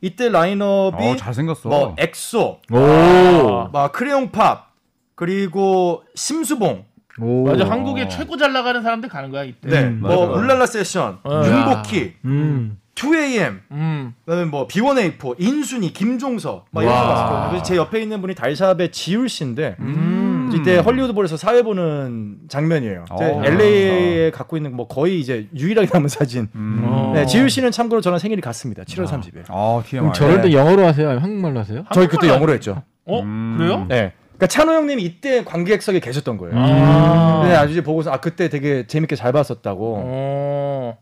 이때 0.00 0.28
라인업이 0.28 1.04
어, 1.04 1.16
잘생겼어. 1.16 1.68
뭐 1.68 1.94
엑소, 1.98 2.60
오. 2.70 3.68
막 3.72 3.92
크레용팝 3.92 4.68
그리고 5.16 6.04
심수봉, 6.14 6.84
오. 7.20 7.44
맞아 7.44 7.68
한국에 7.68 8.06
최고 8.08 8.36
잘 8.36 8.52
나가는 8.52 8.80
사람들 8.82 9.08
가는 9.08 9.30
거야 9.30 9.42
이때. 9.42 9.68
네, 9.68 9.82
음, 9.84 10.00
뭐 10.00 10.28
맞아. 10.28 10.40
울랄라 10.40 10.66
세션, 10.66 11.18
어. 11.24 11.42
윤복희, 11.44 12.14
음. 12.24 12.78
2AM, 12.98 13.60
음. 13.70 14.14
그다음에 14.24 14.44
뭐 14.46 14.66
B1A4, 14.66 15.36
인순이, 15.38 15.92
김종서 15.92 16.64
막 16.70 16.82
이런 16.82 16.94
거 16.94 17.00
와. 17.00 17.06
봤었거든요. 17.08 17.48
그래서 17.50 17.64
제 17.64 17.76
옆에 17.76 18.02
있는 18.02 18.20
분이 18.20 18.34
달샤벳의 18.34 18.90
지율 18.90 19.28
씨인데 19.28 19.76
음. 19.78 20.50
이때 20.54 20.78
헐리우드볼에서 20.78 21.36
사회 21.36 21.62
보는 21.62 22.38
장면이에요. 22.48 23.04
어. 23.10 23.42
LA에 23.44 24.30
갖고 24.32 24.56
있는 24.56 24.74
뭐 24.74 24.88
거의 24.88 25.20
이제 25.20 25.46
유일하게 25.54 25.88
남은 25.92 26.08
사진. 26.08 26.48
음. 26.54 26.82
어. 26.84 27.12
네, 27.14 27.26
지율 27.26 27.48
씨는 27.50 27.70
참고로 27.70 28.00
저랑 28.00 28.18
생일이 28.18 28.40
같습니다. 28.40 28.82
7월 28.82 29.06
30일. 29.06 29.44
아, 29.48 29.82
TMI. 29.86 30.00
그럼 30.00 30.12
저럴 30.12 30.42
때 30.42 30.52
영어로 30.52 30.84
하세요? 30.84 31.08
아니면 31.08 31.22
한국말로 31.22 31.60
하세요? 31.60 31.84
저희 31.92 32.08
그때 32.08 32.28
영어로 32.28 32.52
했죠. 32.52 32.82
어 33.04 33.20
음. 33.20 33.54
그래요? 33.58 33.86
네. 33.88 34.12
그러니까 34.36 34.46
찬호 34.48 34.72
형님이 34.72 35.02
이때 35.02 35.44
관객석에 35.44 36.00
계셨던 36.00 36.36
거예요. 36.36 36.54
아. 36.56 37.42
네, 37.44 37.54
아주 37.54 37.72
이제 37.72 37.82
보고서 37.82 38.10
아 38.10 38.18
그때 38.18 38.48
되게 38.48 38.86
재밌게 38.86 39.16
잘 39.16 39.32
봤었다고. 39.32 40.02
어. 40.04 40.98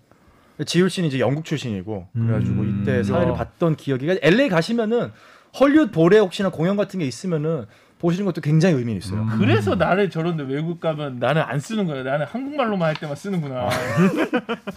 지율 0.64 0.88
씨는 0.88 1.08
이제 1.08 1.18
영국 1.20 1.44
출신이고 1.44 2.08
그래가지고 2.12 2.60
음. 2.62 2.80
이때 2.82 3.02
사회를 3.02 3.32
야. 3.32 3.36
봤던 3.36 3.76
기억이. 3.76 4.06
그러니까 4.06 4.26
LA 4.26 4.48
가시면은 4.48 5.12
헐리우드 5.58 5.90
볼에 5.90 6.18
혹시나 6.18 6.48
공연 6.50 6.76
같은 6.76 6.98
게 7.00 7.06
있으면은 7.06 7.66
보시는 7.98 8.26
것도 8.26 8.42
굉장히 8.42 8.74
의미 8.74 8.94
있어요. 8.96 9.20
음. 9.22 9.38
그래서 9.38 9.74
나를 9.74 10.10
저런데 10.10 10.44
외국 10.44 10.80
가면 10.80 11.18
나는 11.18 11.40
안 11.40 11.58
쓰는 11.58 11.86
거야. 11.86 12.02
나는 12.02 12.26
한국말로만 12.26 12.88
할 12.88 12.94
때만 12.94 13.16
쓰는구나. 13.16 13.70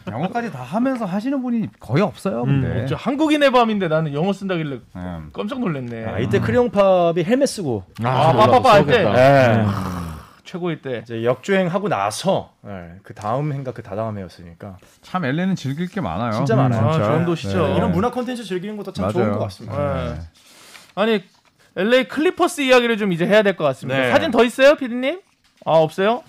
영어까지 0.09 0.51
다 0.53 0.63
하면서 0.63 1.03
하시는 1.03 1.41
분이 1.41 1.67
거의 1.81 2.01
없어요. 2.01 2.43
음, 2.43 2.61
근데. 2.61 2.85
저 2.85 2.95
한국인의 2.95 3.51
밤인데 3.51 3.89
나는 3.89 4.13
영어 4.13 4.31
쓴다길래 4.31 4.79
음. 4.95 5.29
깜짝 5.33 5.59
놀랐네. 5.59 6.05
아, 6.05 6.19
이때 6.19 6.39
크레용팝이 6.39 7.23
헬멧 7.25 7.49
쓰고 7.49 7.83
아, 8.03 8.31
빠빠빠 8.33 8.73
할 8.75 8.85
때? 8.85 9.03
네. 10.49 10.51
최고일 10.51 10.81
때. 10.81 10.99
이제 11.03 11.23
역주행하고 11.23 11.89
나서 11.89 12.53
네, 12.62 12.95
그 13.03 13.13
다음 13.13 13.53
해인가 13.53 13.71
그 13.71 13.83
다다음 13.83 14.17
해였으니까 14.17 14.77
참 15.01 15.25
LA는 15.25 15.55
즐길 15.55 15.88
게 15.88 16.01
많아요. 16.01 16.31
진짜 16.31 16.55
많아요. 16.55 16.88
아. 16.89 16.93
좋은 17.03 17.25
도시죠. 17.25 17.67
네. 17.67 17.75
이런 17.75 17.91
문화 17.91 18.09
콘텐츠 18.12 18.43
즐기는 18.43 18.75
것도 18.77 18.93
참 18.93 19.12
좋은 19.12 19.25
맞아요. 19.25 19.38
것 19.38 19.43
같습니다. 19.45 19.93
네. 20.15 20.19
아니 20.95 21.23
LA 21.75 22.07
클리퍼스 22.07 22.62
이야기를 22.62 22.97
좀 22.97 23.13
이제 23.13 23.25
해야 23.27 23.43
될 23.43 23.55
것 23.55 23.63
같습니다. 23.65 23.99
네. 24.01 24.12
사진 24.12 24.31
더 24.31 24.43
있어요, 24.43 24.75
피디님? 24.75 25.21
아 25.65 25.71
없어요? 25.73 26.23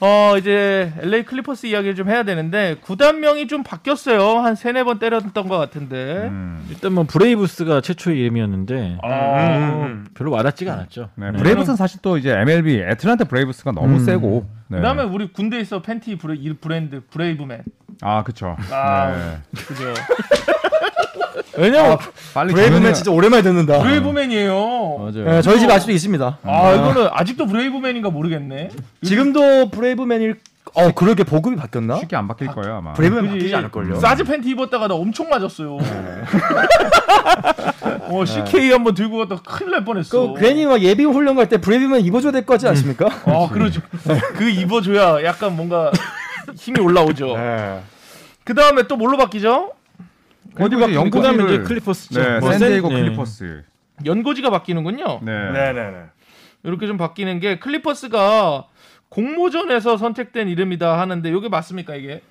어 0.00 0.34
이제 0.38 0.92
LA 1.00 1.24
클리퍼스 1.24 1.66
이야기를 1.66 1.94
좀 1.94 2.08
해야 2.08 2.22
되는데 2.22 2.76
구단명이 2.80 3.48
좀 3.48 3.62
바뀌었어요. 3.62 4.38
한 4.38 4.54
세네 4.54 4.84
번 4.84 4.98
때렸던 4.98 5.46
것 5.48 5.58
같은데. 5.58 6.28
음. 6.28 6.66
일단 6.70 6.94
뭐 6.94 7.04
브레이브스가 7.04 7.82
최초의 7.82 8.18
이름이었는데 8.18 8.98
아, 9.02 9.58
음. 9.84 10.06
별로 10.14 10.30
와닿지가 10.32 10.72
않았죠. 10.72 11.10
네, 11.16 11.32
브레이브스는 11.32 11.76
사실 11.76 12.00
또 12.00 12.16
이제 12.16 12.32
MLB 12.32 12.80
애틀란타 12.80 13.24
브레이브스가 13.24 13.72
너무 13.72 13.96
음. 13.96 14.04
세고. 14.04 14.48
네. 14.68 14.78
그다음에 14.78 15.02
우리 15.02 15.32
군대에서 15.32 15.82
팬티 15.82 16.16
브레, 16.16 16.36
이 16.38 16.54
브랜드 16.54 17.02
브레이브맨. 17.10 17.62
아, 18.00 18.22
그쵸. 18.22 18.56
아, 18.70 19.10
네. 19.10 19.38
그죠. 19.66 19.92
왜냐면 21.56 21.98
빨리 22.34 22.52
브레이브맨 22.52 22.94
진짜 22.94 23.10
오랜만에 23.10 23.42
듣는다. 23.42 23.78
브레이브맨이에요. 23.80 24.54
맞아요. 24.98 25.24
네, 25.24 25.42
저희 25.42 25.58
집에 25.60 25.72
아직도 25.72 25.92
있습니다. 25.92 26.38
아 26.42 26.72
이거는 26.74 27.08
아직도 27.12 27.46
브레이브맨인가 27.46 28.10
모르겠네. 28.10 28.70
지금도 29.04 29.70
브레이브맨일 29.70 30.36
어 30.74 30.92
그러게 30.92 31.24
보급이 31.24 31.56
바뀌었나? 31.56 31.96
쉽게 31.96 32.14
안 32.16 32.28
바뀔 32.28 32.48
거예요, 32.48 32.76
아마. 32.76 32.92
브레이브맨 32.92 33.24
그지? 33.24 33.34
바뀌지 33.38 33.54
않을 33.56 33.70
걸요. 33.70 33.96
사즈 33.98 34.22
팬티 34.22 34.50
입었다가 34.50 34.86
나 34.88 34.94
엄청 34.94 35.28
맞았어요. 35.28 35.78
어 38.10 38.24
CK 38.24 38.70
한번 38.72 38.94
들고 38.94 39.18
갔다가 39.18 39.42
큰일 39.42 39.72
날 39.72 39.84
뻔했어. 39.84 40.32
그 40.34 40.40
괜히 40.40 40.66
막 40.66 40.80
예비 40.80 41.04
훈련 41.04 41.36
갈 41.36 41.48
때 41.48 41.58
브레이브맨 41.58 42.02
입어줘야 42.02 42.30
될거 42.32 42.54
같지 42.54 42.68
않습니까? 42.68 43.06
아 43.24 43.48
그러죠. 43.52 43.80
그 44.36 44.48
입어줘야 44.48 45.24
약간 45.24 45.56
뭔가 45.56 45.90
힘이 46.56 46.80
올라오죠. 46.80 47.36
네. 47.36 47.80
그 48.44 48.54
다음에 48.54 48.84
또 48.84 48.96
뭘로 48.96 49.16
바뀌죠? 49.16 49.72
어디 50.58 50.74
그다음에 50.76 50.94
영국 50.94 51.24
이제 51.24 51.58
클리퍼스죠. 51.58 52.20
네, 52.22 52.40
뭐 52.40 52.52
샌디에고 52.52 52.88
샌- 52.88 52.96
네. 52.96 53.02
클리퍼스. 53.04 53.64
연고지가 54.04 54.50
바뀌는군요. 54.50 55.20
네. 55.22 55.52
네 55.52 55.72
네 55.72 55.90
네. 55.90 56.04
이렇게 56.62 56.86
좀 56.86 56.96
바뀌는 56.96 57.40
게 57.40 57.58
클리퍼스가 57.58 58.66
공모전에서 59.08 59.96
선택된 59.96 60.48
이름이다 60.48 60.98
하는데 60.98 61.28
이게 61.28 61.48
맞습니까 61.48 61.94
이게? 61.94 62.22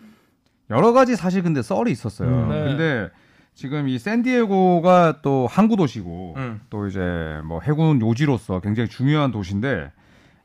여러 0.69 0.93
가지 0.93 1.15
사실 1.15 1.41
근데 1.43 1.61
썰이 1.61 1.91
있었어요. 1.91 2.29
음. 2.29 2.49
네. 2.49 2.63
근데 2.63 3.09
지금 3.55 3.87
이 3.89 3.97
샌디에고가 3.99 5.19
또 5.21 5.47
항구 5.49 5.75
도시고 5.75 6.35
음. 6.37 6.61
또 6.69 6.87
이제 6.87 6.99
뭐 7.43 7.59
해군 7.61 8.01
요지로서 8.01 8.59
굉장히 8.61 8.87
중요한 8.89 9.31
도시인데 9.31 9.91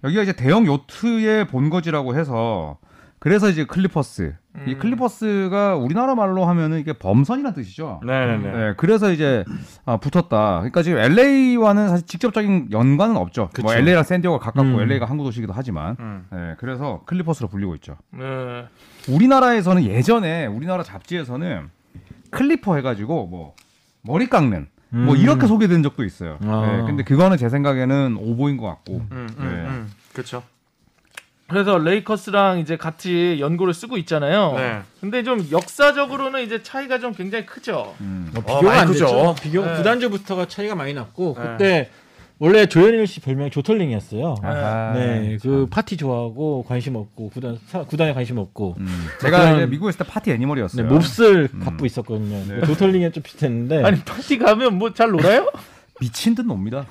여기가 0.03 0.23
이제 0.23 0.33
대형 0.33 0.67
요트의 0.67 1.47
본거지라고 1.49 2.17
해서 2.17 2.79
그래서 3.25 3.49
이제 3.49 3.65
클리퍼스 3.65 4.35
이 4.67 4.73
음. 4.75 4.79
클리퍼스가 4.79 5.77
우리나라 5.77 6.15
말로 6.15 6.45
하면은 6.45 6.79
이게 6.79 6.93
범선이라는 6.93 7.55
뜻이죠. 7.55 8.03
네네네. 8.05 8.53
네, 8.53 8.75
그래서 8.77 9.11
이제 9.11 9.47
아, 9.87 9.97
붙었다. 9.97 10.59
그러니까 10.59 10.83
지금 10.83 10.99
LA와는 10.99 11.89
사실 11.89 12.07
직접적인 12.07 12.69
연관은 12.71 13.17
없죠. 13.17 13.49
뭐 13.63 13.71
그쵸. 13.71 13.79
LA랑 13.79 14.05
샌디에고가 14.05 14.45
가깝고 14.45 14.77
음. 14.77 14.81
LA가 14.81 15.07
항구 15.07 15.25
도시기도 15.25 15.55
하지만, 15.57 15.97
음. 16.01 16.27
네, 16.31 16.55
그래서 16.59 17.01
클리퍼스로 17.07 17.49
불리고 17.49 17.75
있죠. 17.77 17.97
네. 18.11 18.67
우리나라에서는 19.09 19.85
예전에 19.85 20.45
우리나라 20.45 20.83
잡지에서는 20.83 21.71
clipper 22.29 22.77
해가지고 22.77 23.29
뭐 23.29 23.55
머리 24.03 24.29
깎는 24.29 24.67
뭐 24.91 25.15
음. 25.15 25.17
이렇게 25.19 25.47
소개된 25.47 25.83
적도 25.83 26.05
있어요. 26.05 26.39
아. 26.45 26.67
네, 26.67 26.83
근데 26.85 27.03
그거는 27.03 27.39
제 27.39 27.49
생각에는 27.49 28.19
오보인 28.21 28.59
것 28.59 28.67
같고. 28.67 28.97
음, 28.97 29.09
음, 29.13 29.29
네. 29.39 29.45
음. 29.47 29.91
그렇죠. 30.13 30.43
그래서 31.55 31.79
레이커스랑 31.79 32.59
이제 32.59 32.77
같이 32.77 33.37
연고를 33.38 33.73
쓰고 33.75 33.97
있잖아요. 33.99 34.55
네. 34.57 34.81
근데 35.01 35.23
좀 35.23 35.47
역사적으로는 35.53 36.43
이제 36.43 36.64
차이가 36.64 36.99
좀 36.99 37.12
굉장히 37.12 37.47
크죠. 37.47 37.95
음. 38.01 38.29
뭐 38.35 38.43
어, 38.43 38.47
비교가 38.59 38.62
많이 38.71 38.81
안 38.81 38.87
크죠. 38.88 39.07
되죠. 39.07 39.35
비교 39.40 39.64
네. 39.64 39.77
구단주부터가 39.77 40.47
차이가 40.49 40.75
많이 40.75 40.95
났고 40.95 41.37
네. 41.38 41.45
그때 41.47 41.90
원래 42.40 42.67
조현일 42.67 43.07
씨 43.07 43.21
별명이 43.21 43.51
조털링이었어요. 43.53 44.35
아하, 44.43 44.93
네, 44.95 45.38
참. 45.38 45.51
그 45.51 45.67
파티 45.71 45.97
좋아하고 45.97 46.64
관심 46.67 46.97
없고 46.97 47.31
구단 47.31 47.57
사- 47.69 47.85
구단에 47.85 48.12
관심 48.12 48.38
없고 48.38 48.75
음. 48.81 49.07
제가 49.21 49.38
그런- 49.38 49.57
이제 49.59 49.67
미국에 49.67 49.90
있을 49.90 50.05
때 50.05 50.11
파티 50.11 50.31
네, 50.31 50.35
animal이었어요. 50.37 50.87
몹쓸 50.88 51.49
음. 51.55 51.61
갖고 51.61 51.87
있었거든요. 51.87 52.43
네. 52.61 52.67
조털링이 52.67 53.12
좀 53.12 53.23
비슷했는데 53.23 53.85
아니 53.85 54.01
파티 54.05 54.38
가면 54.38 54.75
뭐 54.77 54.93
잘 54.93 55.11
놀아요? 55.12 55.49
미친 56.00 56.35
듯 56.35 56.42
놉니다. 56.46 56.87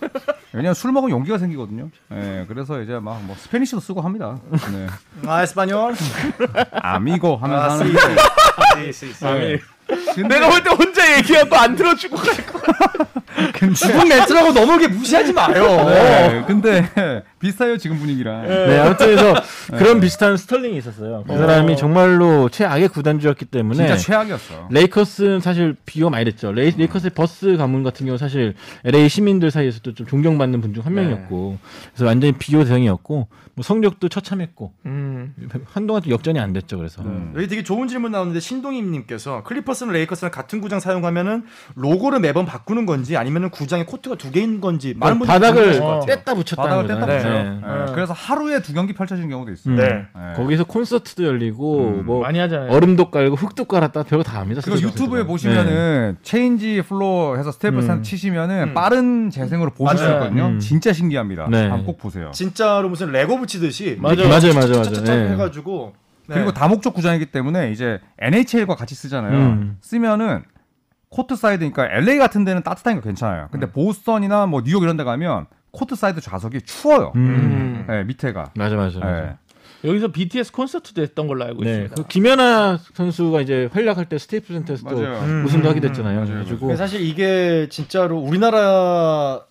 왜냐면 0.54 0.74
술 0.74 0.92
먹으면 0.92 1.12
용기가 1.18 1.38
생기거든요. 1.38 1.90
네, 2.10 2.46
그래서 2.48 2.82
이제 2.82 2.94
막 3.00 3.20
뭐 3.24 3.36
Spanish도 3.38 3.80
쓰고 3.82 4.02
합니다. 4.02 4.38
네. 4.72 4.88
아 5.28 5.44
español. 5.44 5.94
amigo 6.72 7.36
하면서 7.38 7.64
아, 7.66 7.72
하는데. 7.74 8.00
네. 9.22 9.60
근데 10.16 10.40
내가 10.40 10.50
볼 10.50 10.64
때 10.64 10.70
혼자 10.70 11.18
얘기하고 11.18 11.56
안 11.56 11.76
들어주고 11.76 12.16
갈 12.16 12.46
거. 12.46 12.62
죽은 13.74 14.08
멘트라고 14.08 14.54
너무 14.54 14.74
이렇게 14.74 14.88
무시하지 14.88 15.34
마요. 15.34 15.86
네, 15.90 16.44
근데 16.48 17.24
비슷해요 17.44 17.78
지금 17.78 18.00
분위기랑. 18.00 18.48
네, 18.48 18.80
아무튼 18.80 19.06
그래서 19.08 19.34
그런 19.78 20.00
비슷한 20.00 20.38
스털링이 20.38 20.78
있었어요. 20.78 21.24
그 21.28 21.38
사람이 21.38 21.78
정말로 21.78 22.50
최악의 22.50 22.88
구단주였기 22.90 23.46
때문에 23.46 23.76
진짜 23.76 23.98
최악이었어. 23.98 24.68
레이커스는 24.72 25.40
사실 25.42 25.76
비교가 25.86 26.10
많이 26.10 26.26
됐죠. 26.26 26.52
레이, 26.52 26.72
레이커스의 26.78 27.12
버스 27.14 27.56
가문 27.58 27.84
같은 27.84 28.06
경우 28.06 28.18
사실 28.18 28.56
LA 28.86 29.10
시민들 29.10 29.52
사이에서도 29.52 29.94
좀 29.94 30.08
존경받는 30.08 30.62
분 30.62 30.74
중 30.74 30.84
한 30.86 30.94
명이었고 30.96 31.58
그래서 31.94 32.06
완전히 32.06 32.34
비교 32.34 32.64
대상이었고 32.64 33.28
뭐 33.56 33.64
성적도 33.64 34.10
처참했고 34.10 34.72
음. 34.88 35.34
한동안 35.72 36.02
좀 36.02 36.12
역전이 36.12 36.40
안 36.40 36.52
됐죠. 36.54 36.78
그래서 36.78 37.04
음. 37.04 37.34
여기 37.36 37.48
되게 37.48 37.62
좋은 37.64 37.88
질문 37.88 38.12
나오는데 38.12 38.40
신동임님께서 38.40 39.44
클리퍼스는 39.44 39.94
레이커스랑 39.94 40.32
같은 40.32 40.60
구장 40.62 40.80
사용하면은 40.80 41.44
로고를 41.76 42.20
매번 42.20 42.46
바꾸는 42.46 42.86
건지 42.88 43.16
아니면은 43.18 43.50
구장에 43.52 43.86
코트가 43.86 44.16
두 44.16 44.32
개인 44.32 44.60
건지 44.62 44.94
많은 44.98 45.20
분들이 45.20 45.28
바닥을 45.34 45.54
궁금해하실 45.54 45.82
것 45.82 46.00
같아요. 46.00 46.16
뗐다 46.16 46.36
붙였다는 46.36 46.88
바닥을 46.88 46.96
뗐다. 47.02 47.18
붙여요. 47.18 47.33
네. 47.34 47.50
네, 47.50 47.92
그래서 47.94 48.14
하루에 48.14 48.62
두 48.62 48.74
경기 48.74 48.94
펼쳐지는 48.94 49.30
경우도 49.30 49.52
있어요. 49.52 49.74
음. 49.74 49.78
네. 49.78 49.88
네. 50.16 50.34
거기서 50.36 50.64
콘서트도 50.66 51.24
열리고 51.26 51.88
음, 51.88 52.06
뭐 52.06 52.22
많이 52.22 52.40
하잖아요. 52.40 52.72
얼음도 52.72 53.10
깔고 53.12 53.36
흙도 53.36 53.66
깔았다 53.66 54.04
별거 54.04 54.24
다 54.24 54.40
합니다. 54.40 54.62
그리고 54.64 54.82
유튜브에. 54.82 55.24
보시면은 55.24 56.18
change 56.22 56.82
floor 56.88 57.38
해서 57.38 57.52
스테이플 57.52 57.90
음. 57.90 58.04
치시면은 58.04 58.70
음. 58.70 58.74
빠른 58.74 59.30
재생으로 59.30 59.72
보실 59.72 59.98
수 59.98 60.04
맞아요. 60.04 60.18
있거든요. 60.18 60.46
음. 60.48 60.60
진짜 60.60 60.94
신기합니다. 60.94 61.48
네. 61.50 61.62
한번 61.62 61.86
꼭 61.86 61.98
보세요. 61.98 62.32
진짜로 62.34 62.90
무슨 62.90 63.12
레고 63.12 63.38
붙이듯이 63.38 63.98
맞아요. 64.00 64.28
맞아요, 64.28 64.54
맞아요, 64.54 64.82
맞아요. 64.82 65.04
네. 65.04 65.30
해가지고 65.32 65.94
네. 66.28 66.36
그리고 66.36 66.52
다목적 66.54 66.94
구장이기 66.94 67.28
때문에 67.28 67.72
이제 67.72 68.00
NHL과 68.20 68.76
같이 68.76 68.96
쓰잖아요. 68.96 69.38
음. 69.38 69.78
쓰면은 69.82 70.44
court 71.10 71.36
side니까 71.36 71.88
LA 71.92 72.18
같은 72.18 72.44
데는 72.44 72.64
따뜻하니까 72.64 73.04
괜찮아요. 73.04 73.48
근데 73.52 73.68
보스턴이나 73.72 74.46
뭐 74.48 74.62
뉴욕 74.64 74.82
이런 74.84 74.98
데 74.98 75.04
가면 75.04 75.46
court 75.74 75.96
side 75.96 76.22
좌석이 76.22 76.62
추워요. 76.62 77.12
음. 77.16 77.86
네, 77.88 78.04
밑에가. 78.04 78.52
맞아, 78.56 78.76
맞아, 78.76 79.00
맞아. 79.00 79.22
네. 79.22 79.36
여기서 79.84 80.10
BTS 80.10 80.52
콘서트도 80.54 81.02
했던 81.02 81.28
걸로 81.28 81.44
알고 81.44 81.64
네. 81.64 81.70
있습니다. 81.72 81.96
그 81.96 82.08
김연아 82.08 82.78
선수가 82.94 83.42
이제 83.42 83.68
활약할 83.74 84.06
때 84.06 84.18
스테이플 84.18 84.56
센터에서 84.56 84.88
또. 84.88 84.98
음, 84.98 85.44
우승도 85.46 85.68
음, 85.68 85.70
하게 85.70 85.82
됐잖아요. 85.82 86.16
맞아요, 86.16 86.28
그래가지고 86.28 86.76
사실 86.78 87.02
이게 87.02 87.68
진짜로 87.70 88.18
우리나라 88.20 89.42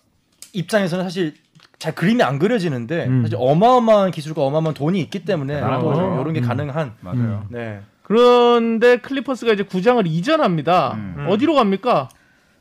입장에서는 0.53 1.03
사실 1.03 1.35
잘 1.77 1.93
그림이 1.93 2.23
안 2.23 2.39
그려지는데 2.39 3.05
음. 3.05 3.21
사실 3.23 3.37
어마어마한 3.39 4.11
기술과 4.11 4.41
어마어마한 4.41 4.73
돈이 4.73 4.99
있기 5.01 5.25
때문에 5.25 5.59
거죠. 5.59 6.17
이런 6.21 6.33
게 6.33 6.39
음. 6.39 6.47
가능한 6.47 6.93
맞아요. 7.01 7.45
네. 7.49 7.81
그런데 8.01 8.97
클리퍼스가 8.97 9.53
이제 9.53 9.63
구장을 9.63 10.05
이전합니다. 10.07 10.93
음. 10.93 11.25
어디로 11.29 11.53
갑니까? 11.55 12.09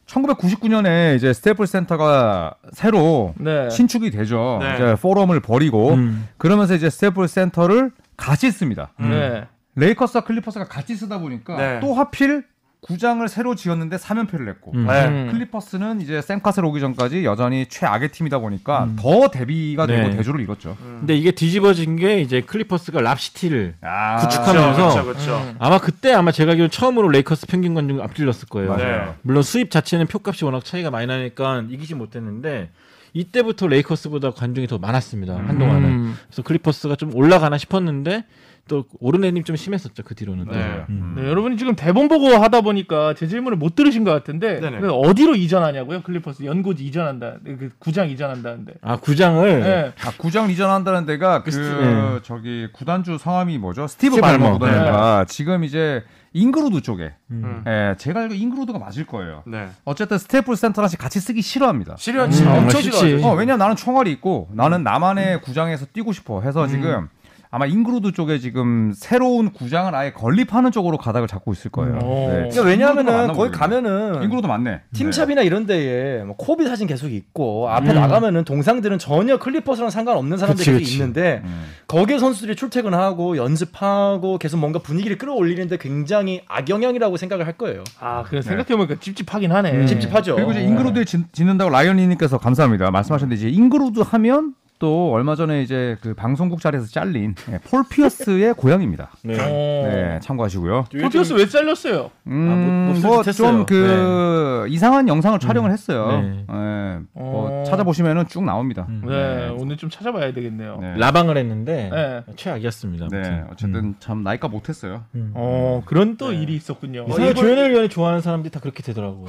1999년에 0.06 1.16
이제 1.16 1.32
스테이플 1.32 1.66
센터가 1.66 2.54
새로 2.72 3.34
네. 3.38 3.70
신축이 3.70 4.10
되죠. 4.10 4.58
네. 4.60 4.74
이제 4.74 4.96
포럼을 5.00 5.40
버리고 5.40 5.94
음. 5.94 6.28
그러면서 6.38 6.74
이제 6.74 6.90
스테이플 6.90 7.28
센터를 7.28 7.90
같이 8.16 8.50
씁니다. 8.50 8.92
네. 8.98 9.46
레이커스와 9.74 10.24
클리퍼스가 10.24 10.66
같이 10.66 10.94
쓰다 10.94 11.18
보니까 11.18 11.56
네. 11.56 11.80
또 11.80 11.94
하필 11.94 12.44
구장을 12.82 13.26
새로 13.28 13.54
지었는데 13.54 13.96
3연패를 13.96 14.44
냈고 14.44 14.72
음. 14.74 14.86
네. 14.88 15.06
음. 15.06 15.28
클리퍼스는 15.30 16.00
이제 16.00 16.20
샘카셀 16.20 16.64
오기 16.64 16.80
전까지 16.80 17.24
여전히 17.24 17.66
최악의 17.66 18.10
팀이다 18.10 18.40
보니까 18.40 18.88
더 18.98 19.28
대비가 19.28 19.86
되고 19.86 20.08
네. 20.08 20.16
대조를 20.16 20.40
이뤘죠. 20.40 20.76
근데 20.80 21.14
이게 21.14 21.30
뒤집어진 21.30 21.94
게 21.94 22.20
이제 22.20 22.40
클리퍼스가 22.40 23.00
Lob 23.00 23.21
City를 23.21 23.76
아, 23.82 24.16
구축하면서 24.16 25.04
그렇죠. 25.04 25.54
아마 25.60 25.78
그때 25.78 26.12
아마 26.12 26.32
제가 26.32 26.50
알기로 26.52 26.68
처음으로 26.68 27.08
레이커스 27.08 27.46
평균 27.46 27.74
관중 27.74 28.02
앞질렀을 28.02 28.48
거예요. 28.48 28.70
맞아요. 28.76 29.14
물론 29.22 29.44
수입 29.44 29.70
자체는 29.70 30.08
표값이 30.08 30.44
워낙 30.44 30.64
차이가 30.64 30.90
많이 30.90 31.06
나니까 31.06 31.64
이기지 31.70 31.94
못했는데 31.94 32.70
이때부터 33.14 33.68
레이커스보다 33.68 34.32
관중이 34.32 34.66
더 34.66 34.78
많았습니다. 34.78 35.34
한동안은. 35.36 35.84
음. 35.84 36.16
그래서 36.26 36.42
클리퍼스가 36.42 36.96
좀 36.96 37.14
올라가나 37.14 37.58
싶었는데 37.58 38.24
또 38.68 38.84
오르내림 39.00 39.44
좀 39.44 39.56
심했었죠 39.56 40.02
그 40.04 40.14
뒤로는. 40.14 40.46
또. 40.46 40.52
네. 40.52 40.84
음. 40.88 41.14
네, 41.16 41.28
여러분이 41.28 41.56
지금 41.56 41.74
대본 41.74 42.08
보고 42.08 42.28
하다 42.28 42.60
보니까 42.60 43.12
제 43.14 43.26
질문을 43.26 43.58
못 43.58 43.74
들으신 43.74 44.04
것 44.04 44.12
같은데 44.12 44.60
네네. 44.60 44.78
그래서 44.78 44.96
어디로 44.96 45.34
이전하냐고요? 45.34 46.02
클리퍼스 46.02 46.44
연고지 46.44 46.84
이전한다. 46.84 47.36
그 47.44 47.70
구장 47.78 48.08
이전한다는데. 48.08 48.74
아 48.80 48.96
구장을 48.96 49.60
네. 49.60 49.92
아, 50.04 50.12
구장을 50.16 50.48
이전한다는 50.50 51.06
데가 51.06 51.42
그 51.42 51.50
네. 51.50 52.20
저기 52.22 52.68
구단주 52.72 53.18
성함이 53.18 53.58
뭐죠? 53.58 53.86
스티브 53.86 54.16
스티브 54.16 54.26
발머 54.26 54.58
발머. 54.58 54.58
구단주가 54.58 55.24
지금 55.28 55.64
이제 55.64 56.04
잉글우드 56.34 56.80
쪽에 56.80 57.12
음. 57.30 57.62
예, 57.66 57.94
제가 57.98 58.20
알기로 58.20 58.38
잉글우드가 58.40 58.78
맞을 58.78 59.04
거예요. 59.06 59.42
네. 59.46 59.68
어쨌든 59.84 60.16
스테이플 60.18 60.56
센터랑 60.56 60.88
같이 60.98 61.20
쓰기 61.20 61.42
싫어합니다. 61.42 61.96
싫어하지. 61.98 62.42
음, 62.44 62.48
엄청 62.48 62.80
싫지. 62.80 62.96
싫어하죠. 62.96 63.26
어, 63.26 63.34
왜냐면 63.34 63.58
나는 63.58 63.76
총알이 63.76 64.10
있고 64.12 64.48
나는 64.52 64.82
나만의 64.82 65.42
구장에서 65.42 65.84
뛰고 65.92 66.12
싶어 66.12 66.40
해서 66.40 66.66
지금 66.68 67.08
아마 67.54 67.66
잉글우드 67.66 68.12
쪽에 68.12 68.38
지금 68.38 68.94
새로운 68.96 69.52
구장을 69.52 69.94
아예 69.94 70.10
건립하는 70.12 70.72
쪽으로 70.72 70.96
가닥을 70.96 71.28
잡고 71.28 71.52
있을 71.52 71.70
거예요. 71.70 71.96
오. 71.98 72.28
네. 72.30 72.48
그러니까 72.48 72.62
왜냐하면은 72.62 73.12
거기 73.28 73.36
모르겠네. 73.50 73.58
가면은 73.58 74.22
잉글우드 74.22 74.46
맞네. 74.46 74.80
team 74.94 75.12
shop이나 75.12 75.42
이런 75.42 75.66
데에 75.66 76.24
뭐 76.24 76.34
코비 76.36 76.64
사진 76.66 76.86
계속 76.86 77.10
있고 77.12 77.68
앞에 77.68 77.90
음. 77.90 77.94
나가면은 77.94 78.44
동상들은 78.44 78.98
전혀 78.98 79.36
클리퍼스랑 79.36 79.90
상관없는 79.90 80.38
사람들이 80.38 80.78
그치. 80.78 80.94
있는데 80.94 81.42
음. 81.44 81.64
거기에 81.88 82.18
선수들이 82.18 82.56
출퇴근하고 82.56 83.36
연습하고 83.36 84.38
계속 84.38 84.56
뭔가 84.56 84.78
분위기를 84.78 85.18
끌어올리는데 85.18 85.76
굉장히 85.76 86.40
악영향이라고 86.48 87.18
생각을 87.18 87.46
할 87.46 87.52
거예요. 87.58 87.84
아, 88.00 88.22
그래 88.22 88.40
생각해보니까 88.40 88.94
찝찝하긴 88.98 89.52
하네. 89.52 89.72
음. 89.72 89.86
찝찝하죠. 89.86 90.36
그리고 90.36 90.52
이제 90.52 90.62
잉글우드에 90.62 91.04
짓- 91.04 91.30
짓는다고 91.34 91.68
라이언님께서 91.70 92.38
감사합니다. 92.38 92.90
말씀하셨는데 92.90 93.38
이제 93.38 93.50
잉글우드 93.54 94.00
하면 94.00 94.54
또 94.82 95.12
얼마 95.12 95.36
전에 95.36 95.62
이제 95.62 95.96
그 96.00 96.12
방송국 96.12 96.60
자리에서 96.60 96.88
잘린 96.88 97.36
예, 97.52 97.58
폴 97.58 97.84
피어스의 97.88 98.54
고향입니다. 98.58 99.12
네. 99.22 99.34
어. 99.34 99.46
네, 99.46 100.18
참고하시고요. 100.20 100.86
폴 101.00 101.08
피어스 101.08 101.34
왜 101.34 101.46
잘렸어요? 101.46 102.10
음, 102.26 102.90
뭐, 102.92 103.00
뭐 103.00 103.22
뭐좀 103.22 103.58
네. 103.58 103.64
그 103.68 104.66
이상한 104.68 105.06
영상을 105.06 105.38
촬영을 105.38 105.70
했어요. 105.70 106.20
네. 106.20 106.44
예, 106.50 106.98
뭐 107.12 107.60
어. 107.60 107.64
찾아보시면은 107.64 108.26
쭉 108.26 108.42
나옵니다. 108.42 108.86
음. 108.88 109.04
네, 109.06 109.54
오늘 109.56 109.76
좀 109.76 109.88
찾아봐야 109.88 110.32
되겠네요. 110.32 110.78
네. 110.80 110.96
라방을 110.96 111.36
했는데 111.36 111.88
네. 111.88 112.32
최악이었습니다. 112.34 113.06
네, 113.08 113.18
아무튼. 113.18 113.46
어쨌든 113.52 113.84
음. 113.84 113.94
참 114.00 114.24
나이가 114.24 114.48
못했어요. 114.48 115.04
음. 115.14 115.30
어, 115.34 115.82
그런 115.86 116.16
또 116.16 116.32
일이 116.32 116.56
있었군요. 116.56 117.04
이상하게 117.08 117.34
조현일 117.34 117.70
위원이 117.70 117.88
좋아하는 117.88 118.20
사람들이 118.20 118.50
다 118.50 118.58
그렇게 118.58 118.82
되더라고요. 118.82 119.28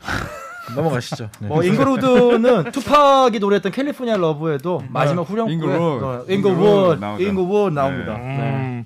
넘어가시죠. 0.74 1.28
네. 1.40 1.48
뭐 1.48 1.62
잉글우드는 1.62 2.72
투팍이 2.72 3.38
노래했던 3.38 3.72
California 3.72 4.16
Love에도 4.16 4.82
마지막 4.88 5.22
후렴구에 5.28 5.54
잉글우드. 5.54 5.76
어, 6.04 6.24
잉글우드 6.28 6.32
잉글우드 6.32 7.00
나오죠. 7.00 7.24
잉글우드 7.24 7.74
나옵니다. 7.74 8.14
음. 8.16 8.84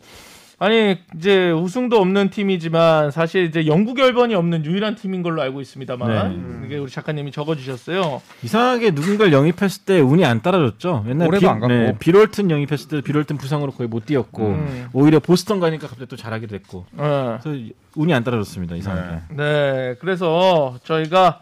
아니 0.58 0.96
이제 1.16 1.50
우승도 1.50 1.98
없는 1.98 2.30
팀이지만 2.30 3.10
사실 3.10 3.46
이제 3.46 3.66
영구 3.66 3.94
결번이 3.94 4.36
없는 4.36 4.64
유일한 4.64 4.94
팀인 4.94 5.24
걸로 5.24 5.42
알고 5.42 5.60
있습니다만 5.60 6.60
네. 6.60 6.66
이게 6.66 6.78
우리 6.78 6.88
작가님이 6.88 7.32
적어주셨어요. 7.32 8.22
이상하게 8.44 8.92
누군가를 8.92 9.32
영입했을 9.32 9.84
때 9.84 9.98
운이 9.98 10.24
안 10.24 10.40
따라줬죠. 10.40 11.06
옛날 11.08 11.26
올해도 11.26 11.50
안 11.50 11.58
갔고. 11.58 11.96
빌 11.98 12.13
월튼 12.13 12.52
영입했을 12.52 12.88
때 12.88 13.00
빌 13.00 13.11
월튼 13.11 13.38
부상으로 13.38 13.72
거의 13.72 13.88
못 13.88 14.06
뛰었고 14.06 14.46
음. 14.46 14.88
오히려 14.92 15.18
보스턴 15.18 15.58
가니까 15.58 15.88
갑자기 15.88 16.08
또 16.08 16.14
잘하게 16.14 16.46
됐고 16.46 16.84
네. 16.92 17.38
그래서 17.42 17.58
운이 17.96 18.14
안 18.14 18.22
따라줬습니다. 18.22 18.76
이상하게. 18.76 19.16
네, 19.30 19.96
그래서 19.98 20.76
저희가 20.84 21.40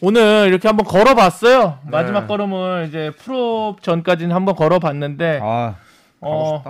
오늘 0.00 0.48
이렇게 0.48 0.68
한번 0.68 0.84
걸어봤어요. 0.86 1.78
마지막 1.84 2.26
걸음을 2.26 2.86
이제 2.88 3.10
프로 3.18 3.76
전까지는 3.80 4.34
한번 4.34 4.54
걸어봤는데 4.54 5.40
아, 5.42 5.76
어. 6.20 6.62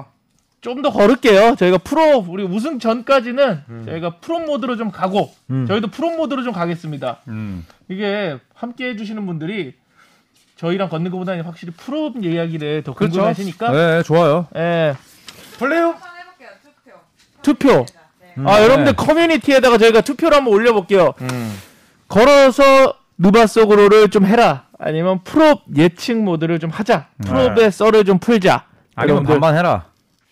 좀 0.61 0.83
더 0.83 0.91
걸을게요. 0.91 1.55
저희가 1.57 1.79
프로 1.79 2.25
우리 2.29 2.43
우승 2.43 2.79
전까지는 2.81 3.85
저희가 3.87 4.17
프로 4.21 4.41
모드로 4.41 4.77
좀 4.77 4.91
가고 4.91 5.33
음. 5.51 5.65
저희도 5.67 5.89
프로 5.89 6.11
모드로 6.17 6.43
좀 6.43 6.53
가겠습니다. 6.53 7.19
음. 7.29 7.65
이게 7.89 8.37
함께 8.55 8.89
해주시는 8.91 9.27
분들이 9.27 9.75
저희랑 10.57 10.89
걷는 10.89 11.11
것보다는 11.13 11.45
확실히 11.45 11.73
프로 11.77 12.13
이야기를 12.21 12.83
더 12.83 12.95
그렇죠. 12.95 13.13
궁금하시니까 13.15 13.71
네, 13.73 14.03
좋아요. 14.03 14.47
예, 14.57 14.95
해볼게요. 16.01 16.49
투표. 17.43 17.77
투표. 17.77 17.87
네. 18.21 18.43
아 18.45 18.57
네. 18.59 18.65
여러분들 18.65 18.95
커뮤니티에다가 18.95 19.79
저희가 19.79 20.01
투표를 20.01 20.37
한번 20.37 20.53
올려볼게요. 20.55 21.15
걸어서 22.09 22.95
누바 23.19 23.47
속으로를 23.47 24.09
좀 24.09 24.27
해라. 24.27 24.67
아니면 24.79 25.21
프로 25.25 25.61
예측 25.77 26.19
모드를 26.23 26.59
좀 26.59 26.71
하자. 26.71 27.09
프로의 27.25 27.73
썰을 27.73 28.05
좀 28.05 28.19
풀자. 28.19 28.65
아니면 28.95 29.25
반반 29.25 29.57
해라. 29.57 29.87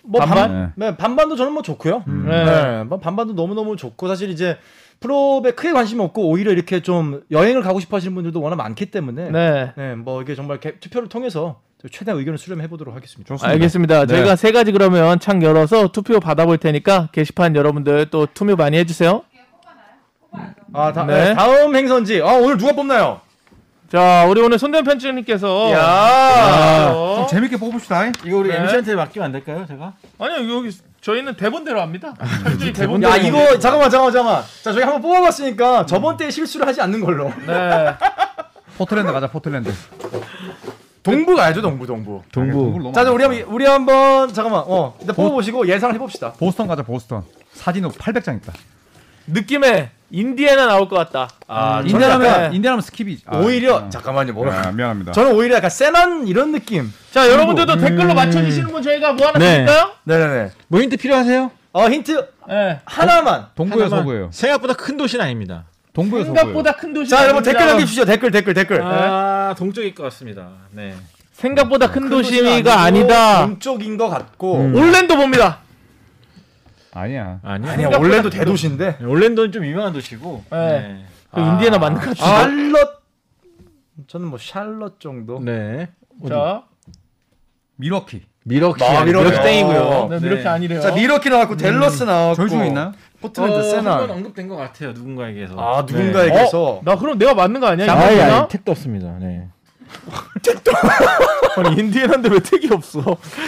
뭐 0.07 0.21
반반? 0.21 0.49
반, 0.51 0.73
네, 0.77 0.97
반반도 0.97 1.35
저는 1.37 1.53
뭐 1.55 1.63
좋고요. 1.63 2.05
네. 2.07 2.45
네, 2.45 2.85
뭐 2.85 2.99
반반도 2.99 3.35
너무 3.35 3.55
너무 3.55 3.75
좋고 3.77 4.07
사실 4.07 4.29
이제 4.29 4.59
프로에 5.01 5.53
크게 5.53 5.73
관심이 5.73 6.03
없고 6.03 6.29
오히려 6.29 6.53
이렇게 6.53 6.81
좀 6.81 7.23
여행을 7.31 7.63
가고 7.63 7.81
싶어 7.81 7.97
하시는 7.97 8.15
분들도 8.15 8.39
워낙 8.41 8.57
많기 8.57 8.87
때문에 8.91 9.31
네, 9.31 9.73
네. 9.77 9.95
뭐 9.95 10.21
이게 10.21 10.35
정말 10.35 10.61
개- 10.61 10.79
투표를 10.79 11.09
통해서 11.09 11.61
최대한 11.91 12.19
의견을 12.19 12.37
수렴해 12.39 12.69
보도록 12.69 12.95
하겠습니다. 12.95 13.29
좋습니다. 13.29 13.53
알겠습니다. 13.53 14.01
네. 14.01 14.07
저희가 14.15 14.37
세 14.37 14.53
가지 14.53 14.73
그러면 14.73 15.19
창 15.21 15.43
열어서 15.43 15.89
투표 15.89 16.21
받아볼 16.21 16.59
테니까 16.59 17.09
게시판 17.13 17.57
여러분들 17.57 18.11
또 18.11 18.27
투표 18.33 18.57
많이 18.57 18.77
해주세요. 18.77 19.23
아, 20.73 20.93
다, 20.93 21.05
네. 21.05 21.25
네, 21.27 21.35
다음 21.35 21.75
행선지. 21.75 22.21
아, 22.23 22.33
오늘 22.33 22.59
누가 22.59 22.73
뽑나요? 22.73 23.21
자, 23.91 24.27
우리 24.29 24.41
오늘 24.41 24.59
손대현 24.59 24.83
편집님께서 24.85 25.71
야. 25.71 25.81
아, 25.81 27.17
좀 27.17 27.27
재밌게 27.29 27.57
뽑읍시다. 27.59 28.07
이거 28.25 28.39
우리 28.39 28.49
네. 28.49 28.57
MC한테 28.61 28.97
맡기면 28.97 29.27
안 29.27 29.33
될까요, 29.33 29.65
제가? 29.69 29.93
아니요 30.19 30.57
여기 30.57 30.77
저희는 31.01 31.37
대본대로 31.37 31.81
합니다. 31.81 32.15
철저히 32.43 32.73
대본. 32.73 33.03
야, 33.05 33.17
이거 33.17 33.59
잠깐만 33.59 33.91
잠깐만 33.91 34.13
잠깐만. 34.13 34.43
자, 34.63 34.73
저희 34.73 34.83
한번 34.83 35.01
뽑아봤으니까 35.03 35.87
저번 35.87 36.17
때 36.17 36.31
실수를 36.31 36.67
하지 36.67 36.81
않는 36.81 37.01
걸로. 37.03 37.29
네. 37.47 37.95
포틀랜드 38.79 39.13
가자, 39.13 39.29
포틀랜드. 39.29 39.73
동부 41.05 41.37
가야죠, 41.37 41.61
동부, 41.61 41.87
동부. 41.87 42.23
동부. 42.33 42.93
자, 42.93 43.05
자, 43.05 43.13
우리 43.13 43.23
한번 43.23 43.43
우리 43.43 43.67
한번 43.67 44.33
잠깐만. 44.33 44.65
어, 44.67 44.97
일단 44.99 45.15
뽑아보시고 45.15 45.69
예상을 45.69 45.95
해봅시다. 45.95 46.33
보스턴 46.33 46.67
가자, 46.67 46.83
보스턴. 46.83 47.23
사진은 47.53 47.91
800장 47.91 48.39
있다. 48.39 48.53
느낌에 49.29 49.91
인디애나 50.11 50.67
나올 50.67 50.89
것 50.89 50.97
같다. 50.97 51.29
아, 51.49 51.77
저는 51.79 51.91
인디애나면 51.91 52.27
약간 52.27 52.55
인디애나면 52.55 52.83
skip이. 52.85 53.19
아, 53.27 53.39
오히려 53.39 53.79
아. 53.79 53.91
잠깐만요, 53.91 54.33
뭐라. 54.33 54.69
아, 54.69 54.73
미안합니다. 54.73 55.13
저는 55.13 55.33
오히려 55.35 55.57
약간 55.57 55.71
새난 55.71 56.27
이런 56.29 56.53
느낌. 56.53 56.93
자, 57.11 57.29
여러분들도 57.29 57.77
댓글로 57.79 58.15
맞춰 58.15 58.43
주시는 58.43 58.69
분 58.69 58.83
저희가 58.83 59.13
뭐 59.15 59.29
하나 59.29 59.39
네. 59.39 59.65
드릴까요? 59.65 59.91
네 60.05 60.19
네 60.19 60.27
네. 60.29 60.51
뭐 60.69 60.81
힌트 60.81 60.97
필요하세요? 60.99 61.51
어, 61.73 61.89
힌트 61.89 62.29
네. 62.49 62.81
하나만. 62.85 63.47
동부예요, 63.57 63.85
하나만. 63.87 64.05
서부예요. 64.05 64.29
생각보다 64.33 64.75
큰 64.75 64.97
도시는 64.97 65.25
아닙니다. 65.25 65.65
서부예요. 65.97 66.25
생각보다 66.27 66.73
큰 66.77 66.93
도시. 66.95 67.11
자, 67.11 67.25
여러분 67.25 67.43
댓글 67.43 67.67
남겨 67.67 67.85
주시죠. 67.85 68.05
댓글, 68.05 68.31
댓글, 68.31 68.55
댓글. 68.55 68.83
아, 68.83 69.55
동쪽일 69.59 69.95
것 69.95 70.05
같습니다. 70.05 70.49
네. 70.71 70.95
생각보다 71.33 71.91
큰, 71.91 72.09
도시는 72.09 72.51
도시가 72.51 72.81
아니다. 72.83 73.41
동쪽인 73.47 73.97
것 73.97 74.09
같고. 74.09 74.61
음. 74.61 74.75
올랜도 74.77 75.17
봅니다. 75.17 75.59
아니야. 76.95 77.41
아니야. 77.43 77.73
아니야, 77.73 77.89
큰 77.91 78.31
대도시인데. 78.31 78.99
네, 78.99 79.05
올랜도는 79.05 79.53
좀 79.53 79.65
유명한 79.65 79.93
도시고. 79.93 80.45
네. 80.51 81.05
그 81.33 81.41
인디애나 81.41 81.79
맞는 81.79 82.01
것 82.01 82.17
같은데. 82.17 82.73
샬럿. 82.73 83.03
저는 84.07 84.29
뭐 84.29 84.39
샬럿 84.39 85.01
정도. 85.01 85.41
네. 85.41 85.89
자, 86.29 86.63
밀워키. 87.77 88.23
밀워키 88.45 88.85
아, 88.85 89.05
밀워키. 89.05 89.29
밀워키 89.31 89.43
땡이고요. 89.43 90.09
네, 90.11 90.19
이렇게 90.23 90.47
아니래요. 90.49 90.81
자 90.81 90.93
밀워키 90.93 91.31
나왔고 91.31 91.57
댈러스 91.57 92.05
나왔고 92.05 92.35
저희 92.37 92.51
중에 92.51 92.67
있나요? 92.67 92.93
포틀랜드 93.21 93.53
어, 93.53 93.57
한번 93.57 93.71
세날. 93.71 94.11
언급된 94.11 94.49
것 94.49 94.57
같아요. 94.57 94.93
누군가에게서. 94.93 95.55
아 95.59 95.81
누군가에게서 95.83 96.63
어? 96.75 96.81
나 96.85 96.97
그럼 96.97 97.17
내가 97.19 97.33
맞는 97.35 97.59
거 97.61 97.67
아니야? 97.69 97.91
아예 97.91 98.47
택도 98.51 98.73
없습니다. 98.73 99.17
네. 99.19 99.49
아니 101.57 101.81
인디애나인데 101.81 102.29
왜 102.29 102.41
택이 102.41 102.69
없어? 102.73 103.01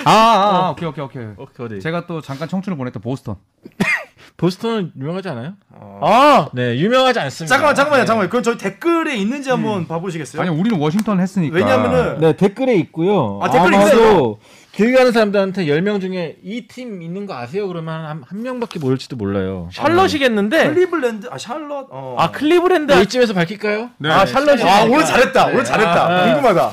아, 0.05 0.11
아, 0.11 0.66
아 0.66 0.70
오케이 0.70 0.89
오케이 0.89 1.05
오케이. 1.05 1.24
오케이 1.37 1.66
어디? 1.66 1.80
제가 1.80 2.07
또 2.07 2.20
잠깐 2.20 2.49
청춘을 2.49 2.76
보냈던 2.76 3.03
보스턴. 3.03 3.37
보스턴은 4.37 4.93
유명하지 4.99 5.30
않아요? 5.30 5.55
아 5.72 6.49
네, 6.53 6.76
유명하지 6.78 7.18
않습니다. 7.20 7.55
잠깐만 7.55 7.74
잠깐만요 7.74 8.03
네. 8.03 8.07
잠깐만요. 8.07 8.28
그럼 8.30 8.43
저희 8.43 8.59
댓글에 8.59 9.16
있는지 9.16 9.51
한번 9.51 9.87
봐보시겠어요? 9.87 10.43
아니 10.43 10.51
우리는 10.51 10.78
워싱턴 10.78 11.20
했으니까. 11.20 11.55
왜냐면은 11.55 12.20
네, 12.20 12.37
댓글에 12.37 12.74
있고요. 12.76 13.41
아, 13.43 13.51
댓글에 13.51 13.76
아마도 13.76 14.39
길 14.77 14.95
가는 14.95 15.11
사람들한테 15.11 15.64
10명 15.66 16.01
중에 16.03 16.37
이 16.45 16.66
팀 16.68 17.01
있는 17.01 17.24
거 17.24 17.35
아세요? 17.35 17.66
그러면 17.66 17.95
한, 18.05 18.22
한 18.27 18.43
명밖에 18.43 18.79
모를지도 18.79 19.16
몰라요. 19.16 19.70
샬럿이겠는데. 19.72 20.68
클리블랜드 20.74 21.29
아 21.31 21.39
샬럿 21.39 21.87
어. 21.91 22.16
아 22.18 22.31
클리브랜드. 22.31 22.93
네, 22.93 23.01
이쯤에서 23.03 23.33
밝힐까요? 23.33 23.89
네. 23.97 24.11
아 24.11 24.27
샬럿이. 24.27 24.62
아 24.62 24.83
오늘 24.85 25.05
잘했다 25.07 25.47
오늘 25.47 25.59
네. 25.59 25.64
잘했다 25.64 26.07
아. 26.07 26.24
궁금하다 26.27 26.72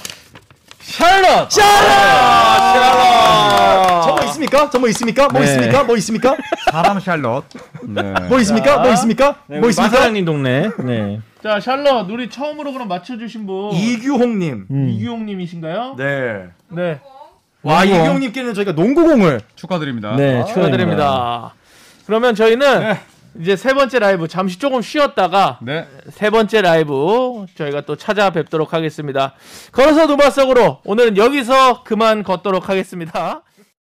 샬럿! 0.82 1.49
아, 2.66 4.01
저뭐 4.04 4.20
있습니까? 4.26 4.70
저뭐 4.70 4.89
있습니까? 4.89 5.30
뭐 5.30 5.39
네. 5.39 5.45
있습니까? 5.47 5.84
뭐 5.86 5.95
있습니까? 5.95 6.36
사람 6.74 6.99
샬럿. 6.99 7.45
네. 7.84 8.01
뭐 8.28 8.38
있습니까? 8.41 8.80
뭐 8.80 8.91
있습니까? 8.91 9.38
네, 9.47 9.60
뭐 9.60 9.70
있습니까? 9.70 9.91
마사장님 9.95 10.26
동네. 10.26 10.70
네. 10.84 11.22
자 11.41 11.62
샬럿 11.62 12.10
우리 12.10 12.30
처음으로 12.30 12.74
그럼 12.74 12.89
맞춰주신 12.89 13.45
분 13.45 13.72
이규홍님 13.72 14.66
이규용님이신가요? 14.89 15.95
네. 15.97 16.49
네. 16.68 16.99
와 17.64 17.84
이규홍님께는 17.86 18.53
저희가 18.53 18.74
농구공을 18.74 19.41
축하드립니다. 19.55 20.16
네, 20.16 20.43
축하드립니다. 20.45 21.53
그러면 22.05 22.36
저희는 22.36 22.95
이제 23.39 23.55
세 23.55 23.74
번째 23.74 23.99
라이브 23.99 24.28
잠시 24.28 24.59
조금 24.59 24.82
쉬었다가 24.82 25.59
네. 25.61 25.88
세 26.11 26.30
번째 26.30 26.61
라이브 26.61 27.45
저희가 27.57 27.82
또 27.82 27.95
찾아뵙도록 27.95 28.74
하겠습니다. 28.74 29.34
걸어서 29.72 30.05
누바 30.05 30.30
속으로 30.30 30.80
오늘은 30.84 31.18
여기서 31.18 31.84
그만 31.84 32.24
걷도록 32.24 32.70
하겠습니다. 32.70 33.41